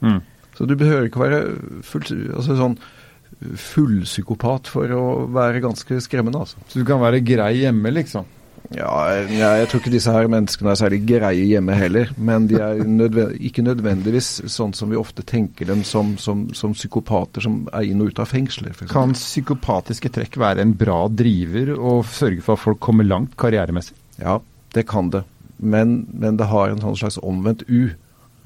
mm. 0.06 0.20
Så 0.56 0.66
du 0.68 0.76
behøver 0.78 1.08
ikke 1.08 1.22
være 1.22 1.44
full, 1.86 2.04
altså 2.36 2.58
sånn 2.58 2.76
fullpsykopat 3.40 4.68
for 4.68 4.92
å 4.92 5.04
være 5.32 5.62
ganske 5.64 6.00
skremmende, 6.04 6.42
altså. 6.42 6.60
Så 6.68 6.82
du 6.82 6.86
kan 6.88 7.00
være 7.00 7.22
grei 7.24 7.54
hjemme, 7.62 7.92
liksom? 7.94 8.28
Ja, 8.70 8.90
jeg, 9.10 9.38
jeg 9.40 9.68
tror 9.70 9.80
ikke 9.80 9.92
disse 9.92 10.12
her 10.14 10.28
menneskene 10.30 10.70
er 10.70 10.78
særlig 10.78 11.00
greie 11.08 11.46
hjemme 11.48 11.74
heller, 11.74 12.12
men 12.22 12.46
de 12.50 12.60
er 12.62 12.82
nødven 12.86 13.32
ikke 13.42 13.64
nødvendigvis 13.66 14.28
sånn 14.52 14.74
som 14.76 14.92
vi 14.92 14.98
ofte 15.00 15.24
tenker 15.26 15.66
dem 15.66 15.82
som, 15.86 16.12
som, 16.22 16.44
som 16.54 16.76
psykopater 16.76 17.42
som 17.42 17.64
er 17.74 17.88
inn 17.88 18.04
og 18.04 18.12
ut 18.12 18.22
av 18.22 18.30
fengsler. 18.30 18.76
Kan 18.92 19.16
psykopatiske 19.16 20.12
trekk 20.14 20.38
være 20.42 20.62
en 20.62 20.76
bra 20.78 21.00
driver 21.10 21.72
og 21.78 22.04
sørge 22.12 22.44
for 22.46 22.54
at 22.54 22.62
folk 22.62 22.82
kommer 22.84 23.08
langt 23.08 23.34
karrieremessig? 23.40 23.96
Ja, 24.22 24.38
det 24.76 24.86
kan 24.90 25.10
det. 25.14 25.24
Men, 25.58 26.04
men 26.14 26.38
det 26.38 26.48
har 26.52 26.70
en 26.70 26.84
sånn 26.84 27.00
slags 27.00 27.18
omvendt 27.26 27.66
U. 27.66 27.90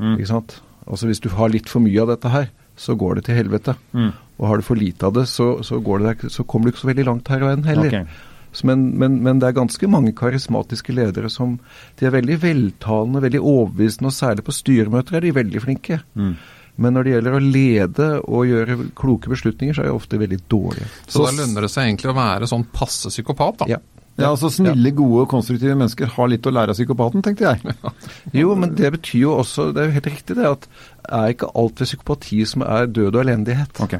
Mm. 0.01 0.17
Ikke 0.17 0.31
sant? 0.31 0.57
Altså 0.85 1.09
Hvis 1.09 1.23
du 1.25 1.31
har 1.33 1.53
litt 1.53 1.70
for 1.70 1.85
mye 1.85 2.03
av 2.03 2.12
dette 2.12 2.31
her, 2.33 2.51
så 2.77 2.97
går 2.99 3.18
det 3.18 3.27
til 3.29 3.38
helvete. 3.38 3.77
Mm. 3.94 4.12
Og 4.38 4.47
har 4.51 4.61
du 4.61 4.66
for 4.66 4.79
lite 4.79 5.07
av 5.07 5.14
det, 5.16 5.27
så, 5.31 5.62
så, 5.64 5.79
går 5.81 6.03
det 6.03 6.12
der, 6.12 6.33
så 6.35 6.44
kommer 6.44 6.66
du 6.66 6.75
ikke 6.75 6.85
så 6.85 6.90
veldig 6.90 7.07
langt 7.09 7.31
her 7.31 7.44
og 7.47 7.53
enn 7.53 7.68
heller. 7.68 8.01
Ok. 8.03 8.33
Men, 8.62 8.83
men, 8.99 9.16
men, 9.25 9.40
det 9.42 9.49
er 9.49 9.57
ganske 9.57 9.88
mange 9.90 10.12
karismatiske 10.14 10.94
ledere 10.94 11.31
som 11.33 11.57
de 11.99 12.07
er 12.07 12.14
veldig 12.14 12.37
veltalende, 12.42 13.23
veldig 13.25 13.40
overbevisende, 13.40 14.12
og 14.12 14.14
særlig 14.14 14.44
på 14.47 14.55
styremøter 14.55 15.18
er 15.18 15.27
de 15.27 15.33
veldig 15.35 15.62
flinke. 15.64 15.99
Mm. 16.14 16.37
Men 16.85 16.97
når 16.97 17.07
det 17.07 17.12
gjelder 17.14 17.37
å 17.37 17.42
lede 17.42 18.07
og 18.27 18.47
gjøre 18.51 18.77
kloke 18.99 19.31
beslutninger, 19.31 19.75
så 19.77 19.85
er 19.85 19.90
de 19.90 19.97
ofte 19.97 20.18
veldig 20.18 20.40
dårlige. 20.51 20.87
Så, 21.07 21.16
så 21.16 21.27
da 21.27 21.35
lønner 21.38 21.66
det 21.66 21.70
seg 21.70 21.88
egentlig 21.88 22.11
å 22.11 22.16
være 22.18 22.51
sånn 22.51 22.66
passe 22.75 23.12
psykopat, 23.14 23.62
da? 23.62 23.68
Ja. 23.77 23.81
Ja, 24.14 24.29
altså 24.31 24.50
Snille, 24.53 24.92
gode 24.94 25.24
og 25.24 25.31
konstruktive 25.33 25.74
mennesker 25.79 26.12
har 26.14 26.29
litt 26.31 26.46
å 26.46 26.53
lære 26.55 26.70
av 26.70 26.79
psykopaten, 26.79 27.24
tenkte 27.27 27.48
jeg. 27.48 27.74
jo, 28.40 28.53
men 28.59 28.77
det 28.79 28.92
betyr 28.94 29.24
jo 29.24 29.33
også, 29.40 29.72
det 29.74 29.83
er 29.83 29.88
jo 29.88 29.96
helt 29.96 30.11
riktig 30.12 30.37
det, 30.38 30.50
at 30.50 30.68
er 31.09 31.35
ikke 31.35 31.50
alt 31.50 31.83
ved 31.83 31.90
psykopati 31.90 32.38
som 32.46 32.62
er 32.66 32.87
død 32.87 33.11
og 33.11 33.22
elendighet. 33.24 33.83
Ok. 33.83 33.98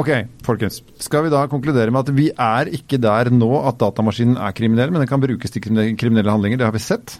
Ok, 0.00 0.08
folkens. 0.46 0.80
Skal 1.04 1.26
vi 1.26 1.32
da 1.34 1.42
konkludere 1.52 1.92
med 1.92 2.06
at 2.06 2.14
vi 2.16 2.30
er 2.32 2.70
ikke 2.72 2.96
der 3.02 3.28
nå 3.34 3.50
at 3.60 3.76
datamaskinen 3.82 4.40
er 4.40 4.56
kriminell, 4.56 4.94
men 4.94 5.04
den 5.04 5.10
kan 5.10 5.20
brukes 5.20 5.52
til 5.52 5.64
kriminelle 5.68 6.32
handlinger. 6.32 6.62
Det 6.62 6.70
har 6.70 6.76
vi 6.76 6.80
sett. 6.80 7.18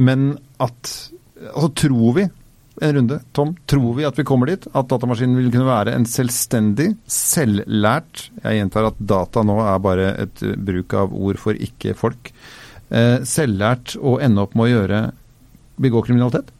Men 0.00 0.38
at 0.62 1.12
Altså, 1.42 1.68
tror 1.88 2.12
vi 2.14 2.28
en 2.80 2.94
runde, 2.96 3.18
Tom, 3.36 3.52
tror 3.68 3.96
vi 3.98 4.06
at 4.08 4.16
vi 4.18 4.24
kommer 4.26 4.48
dit? 4.48 4.64
At 4.72 4.88
datamaskinen 4.88 5.36
vil 5.40 5.50
kunne 5.52 5.68
være 5.68 5.96
en 5.96 6.06
selvstendig, 6.08 6.92
selvlært 7.10 8.30
Jeg 8.42 8.60
gjentar 8.60 8.88
at 8.88 9.02
data 9.12 9.44
nå 9.44 9.58
er 9.64 9.84
bare 9.84 10.08
et 10.24 10.44
bruk 10.56 10.96
av 10.96 11.12
ord 11.12 11.40
for 11.42 11.58
ikke-folk. 11.68 12.32
Eh, 12.92 13.18
selvlært 13.28 13.96
å 14.00 14.18
ende 14.24 14.44
opp 14.44 14.56
med 14.56 14.70
å 14.70 14.72
gjøre 14.72 15.04
begå 15.82 16.02
kriminalitet? 16.06 16.52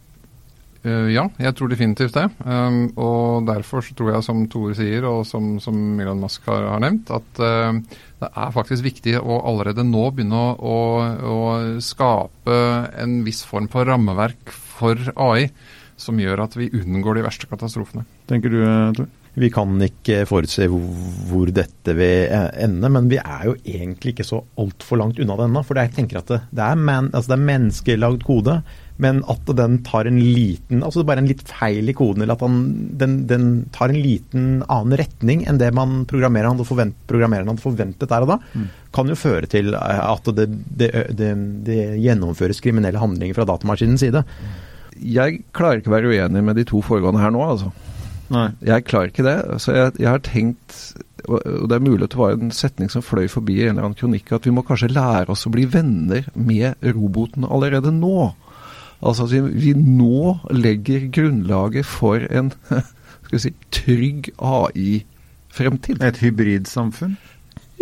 Uh, 0.83 1.07
ja, 1.15 1.29
jeg 1.39 1.55
tror 1.55 1.71
definitivt 1.71 2.17
det. 2.17 2.25
Um, 2.43 2.89
og 2.99 3.47
derfor 3.47 3.85
så 3.87 3.95
tror 3.95 4.17
jeg, 4.17 4.25
som 4.27 4.41
Tore 4.51 4.75
sier, 4.75 5.05
og 5.07 5.23
som, 5.29 5.55
som 5.63 5.77
Milan 5.79 6.19
Musk 6.19 6.49
har, 6.51 6.67
har 6.73 6.83
nevnt, 6.83 7.13
at 7.15 7.39
uh, 7.39 7.79
det 8.23 8.31
er 8.33 8.55
faktisk 8.55 8.83
viktig 8.89 9.15
å 9.21 9.39
allerede 9.47 9.85
nå 9.87 10.09
begynne 10.11 10.41
å, 10.41 10.51
å, 10.59 10.81
å, 11.31 11.39
skape 11.83 12.59
en 12.99 13.21
viss 13.27 13.45
form 13.47 13.71
for 13.71 13.87
rammeverk 13.87 14.51
for 14.51 14.99
AI 15.15 15.53
som 16.01 16.21
gjør 16.21 16.45
at 16.47 16.57
vi 16.59 16.71
unngår 16.83 17.19
de 17.19 17.27
verste 17.27 17.49
katastrofene. 17.51 18.07
Tenker 18.31 18.53
du, 18.53 18.63
Tor? 18.97 19.11
Vi 19.33 19.49
kan 19.49 19.81
ikke 19.81 20.27
forutse 20.29 20.67
hvor 20.69 21.49
dette 21.57 21.95
vil 21.97 22.33
ende, 22.61 22.89
men 22.93 23.07
vi 23.09 23.17
er 23.17 23.47
jo 23.49 23.55
egentlig 23.65 24.13
ikke 24.13 24.27
så 24.29 24.43
altfor 24.61 25.01
langt 25.01 25.21
unna 25.23 25.39
det 25.39 25.47
ennå. 25.49 25.63
For 25.65 25.81
jeg 25.81 25.95
tenker 25.97 26.21
at 26.21 26.29
det, 26.29 26.43
det, 26.53 26.67
er, 26.67 26.77
men, 26.77 27.09
altså 27.15 27.33
det 27.33 27.39
er 27.39 27.47
menneskelagd 27.49 28.27
kode. 28.29 28.59
Men 29.01 29.23
at 29.33 29.49
den 29.57 29.79
tar 29.87 30.07
en 30.07 30.19
liten 30.21 30.83
altså 30.85 31.03
bare 31.09 31.23
en 31.23 31.31
litt 31.31 31.41
feil 31.49 31.89
i 31.89 31.95
koden, 31.97 32.23
eller 32.23 32.37
at 32.37 32.45
den, 32.45 32.59
den, 33.01 33.15
den, 33.31 33.47
tar 33.75 33.91
en 33.91 34.03
liten 34.05 34.51
annen 34.69 34.99
retning 35.01 35.47
enn 35.49 35.59
det 35.59 35.71
man 35.75 36.03
programmereren 36.11 36.53
hadde, 36.59 36.69
forvent, 36.69 36.99
programmereren 37.11 37.51
hadde 37.55 37.65
forventet 37.65 38.13
der 38.13 38.27
og 38.27 38.35
da, 38.35 38.37
mm. 38.53 38.67
kan 38.95 39.09
jo 39.09 39.17
føre 39.19 39.49
til 39.51 39.73
eh, 39.79 40.03
at 40.05 40.29
det, 40.37 40.47
det, 40.77 40.93
det, 41.67 41.81
gjennomføres 42.05 42.61
kriminelle 42.63 43.01
handlinger 43.01 43.41
fra 43.41 43.49
datamaskinens 43.49 44.05
side. 44.05 44.23
Jeg 45.03 45.43
klarer 45.57 45.81
ikke 45.81 45.93
å 45.93 45.97
være 45.97 46.13
uenig 46.13 46.45
med 46.47 46.59
de 46.61 46.67
to 46.69 46.83
foregående 46.85 47.23
her 47.23 47.33
nå, 47.35 47.43
altså. 47.55 47.73
Nei. 48.33 48.49
Jeg 48.65 48.87
klarer 48.89 49.11
ikke 49.11 49.27
det. 49.27 49.39
Så 49.61 49.75
jeg, 49.77 49.97
jeg 50.01 50.09
har 50.09 50.23
tenkt 50.25 50.79
og 51.29 51.69
det 51.71 51.77
er 51.77 51.85
mulig 51.85 52.07
at 52.07 52.15
det 52.15 52.19
var 52.19 52.35
en 52.35 52.55
setning 52.55 52.91
som 52.91 53.05
fløy 53.05 53.29
forbi 53.31 53.61
i 53.61 53.67
en 53.67 53.77
eller 53.77 53.87
annen 53.87 53.99
kronikk, 53.99 54.33
at 54.35 54.47
vi 54.47 54.55
må 54.55 54.65
kanskje 54.67 54.91
lære 54.91 55.31
oss 55.31 55.47
å 55.47 55.53
bli 55.55 55.69
venner 55.71 56.27
med 56.35 56.83
roboten 56.83 57.47
allerede 57.47 57.93
nå. 57.95 58.33
Altså 59.03 59.27
at 59.27 59.35
vi 59.35 59.75
nå 59.79 60.39
legger 60.55 61.09
grunnlaget 61.15 61.87
for 61.87 62.27
en 62.31 62.53
skal 63.23 63.37
vi 63.37 63.43
si, 63.45 63.55
trygg 63.75 64.33
AI-fremtid. 64.39 66.03
Et 66.03 66.21
hybridsamfunn? 66.23 67.17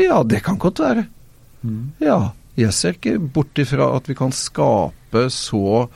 Ja, 0.00 0.22
det 0.24 0.44
kan 0.46 0.60
godt 0.60 0.80
være. 0.80 1.06
Mm. 1.62 1.96
Ja. 2.04 2.20
Jeg 2.58 2.74
ser 2.76 2.96
ikke 2.96 3.16
bort 3.32 3.56
ifra 3.60 3.92
at 3.96 4.08
vi 4.10 4.16
kan 4.18 4.32
skape 4.36 5.28
så 5.32 5.86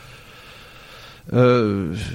uh, 1.32 2.06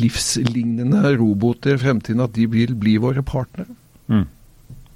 livslignende 0.00 1.14
roboter 1.18 1.74
i 1.74 1.80
fremtiden 1.82 2.22
at 2.24 2.36
de 2.36 2.46
vil 2.50 2.76
bli 2.78 2.98
våre 3.02 3.24
partnere. 3.26 3.72
Mm. 4.10 4.26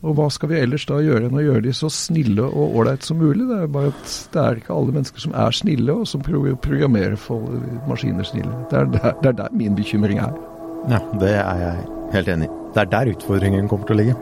Og 0.05 0.19
hva 0.19 0.27
skal 0.33 0.51
vi 0.51 0.59
ellers 0.61 0.85
da 0.85 0.99
gjøre 1.01 1.31
enn 1.31 1.39
å 1.39 1.43
gjøre 1.43 1.65
de 1.65 1.73
så 1.73 1.89
snille 1.93 2.45
og 2.45 2.77
ålreit 2.77 3.07
som 3.07 3.17
mulig? 3.23 3.47
Det 3.49 3.63
er 3.65 3.71
bare 3.73 3.93
at 3.95 4.17
det 4.35 4.43
er 4.43 4.61
ikke 4.61 4.75
alle 4.77 4.97
mennesker 4.99 5.25
som 5.25 5.33
er 5.47 5.57
snille, 5.57 5.95
og 5.97 6.05
som 6.11 6.25
programmerer 6.25 7.17
for 7.17 7.49
maskiner 7.89 8.29
snille. 8.29 8.53
Det 8.69 8.83
er 8.83 8.93
der, 8.93 9.17
det 9.23 9.33
er 9.33 9.39
der 9.41 9.57
min 9.57 9.79
bekymring 9.79 10.21
er. 10.21 10.37
Ja, 10.93 11.01
det 11.23 11.33
er 11.41 11.63
jeg 11.63 11.89
helt 12.13 12.31
enig 12.35 12.51
i. 12.51 12.55
Det 12.75 12.83
er 12.85 12.93
der 12.93 13.13
utfordringen 13.15 13.71
kommer 13.71 13.89
til 13.89 13.97
å 13.97 14.01
ligge. 14.03 14.19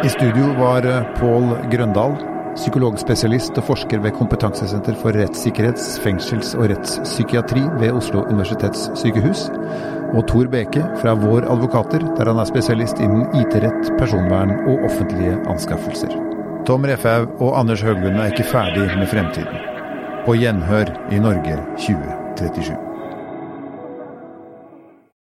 I 0.00 0.08
studio 0.08 0.54
var 0.56 0.86
eh, 0.88 1.08
Pål 1.18 1.50
Grøndal, 1.68 2.14
psykologspesialist 2.56 3.58
og 3.60 3.66
forsker 3.68 4.02
ved 4.04 4.14
Kompetansesenter 4.18 4.96
for 5.00 5.16
rettssikkerhets-, 5.16 5.98
fengsels- 6.04 6.52
og 6.58 6.68
rettspsykiatri 6.72 7.62
ved 7.80 7.94
Oslo 7.96 8.24
universitetssykehus 8.30 9.46
og 10.14 10.26
Tor 10.30 10.50
Beke 10.50 10.82
fra 11.02 11.14
Vår 11.14 11.46
advokater, 11.52 12.04
der 12.18 12.32
han 12.32 12.42
er 12.42 12.50
spesialist 12.50 12.98
innen 13.02 13.28
IT-rett, 13.38 13.92
personvern 13.98 14.56
og 14.66 14.84
offentlige 14.90 15.38
anskaffelser. 15.50 16.14
Tom 16.66 16.84
Refhaug 16.84 17.40
og 17.40 17.58
Anders 17.60 17.82
Høglund 17.86 18.18
er 18.20 18.34
ikke 18.34 18.50
ferdig 18.50 18.90
med 18.98 19.08
fremtiden. 19.08 19.66
På 20.26 20.36
gjenhør 20.36 20.94
i 21.14 21.22
Norge 21.22 21.58
2037. 21.78 22.89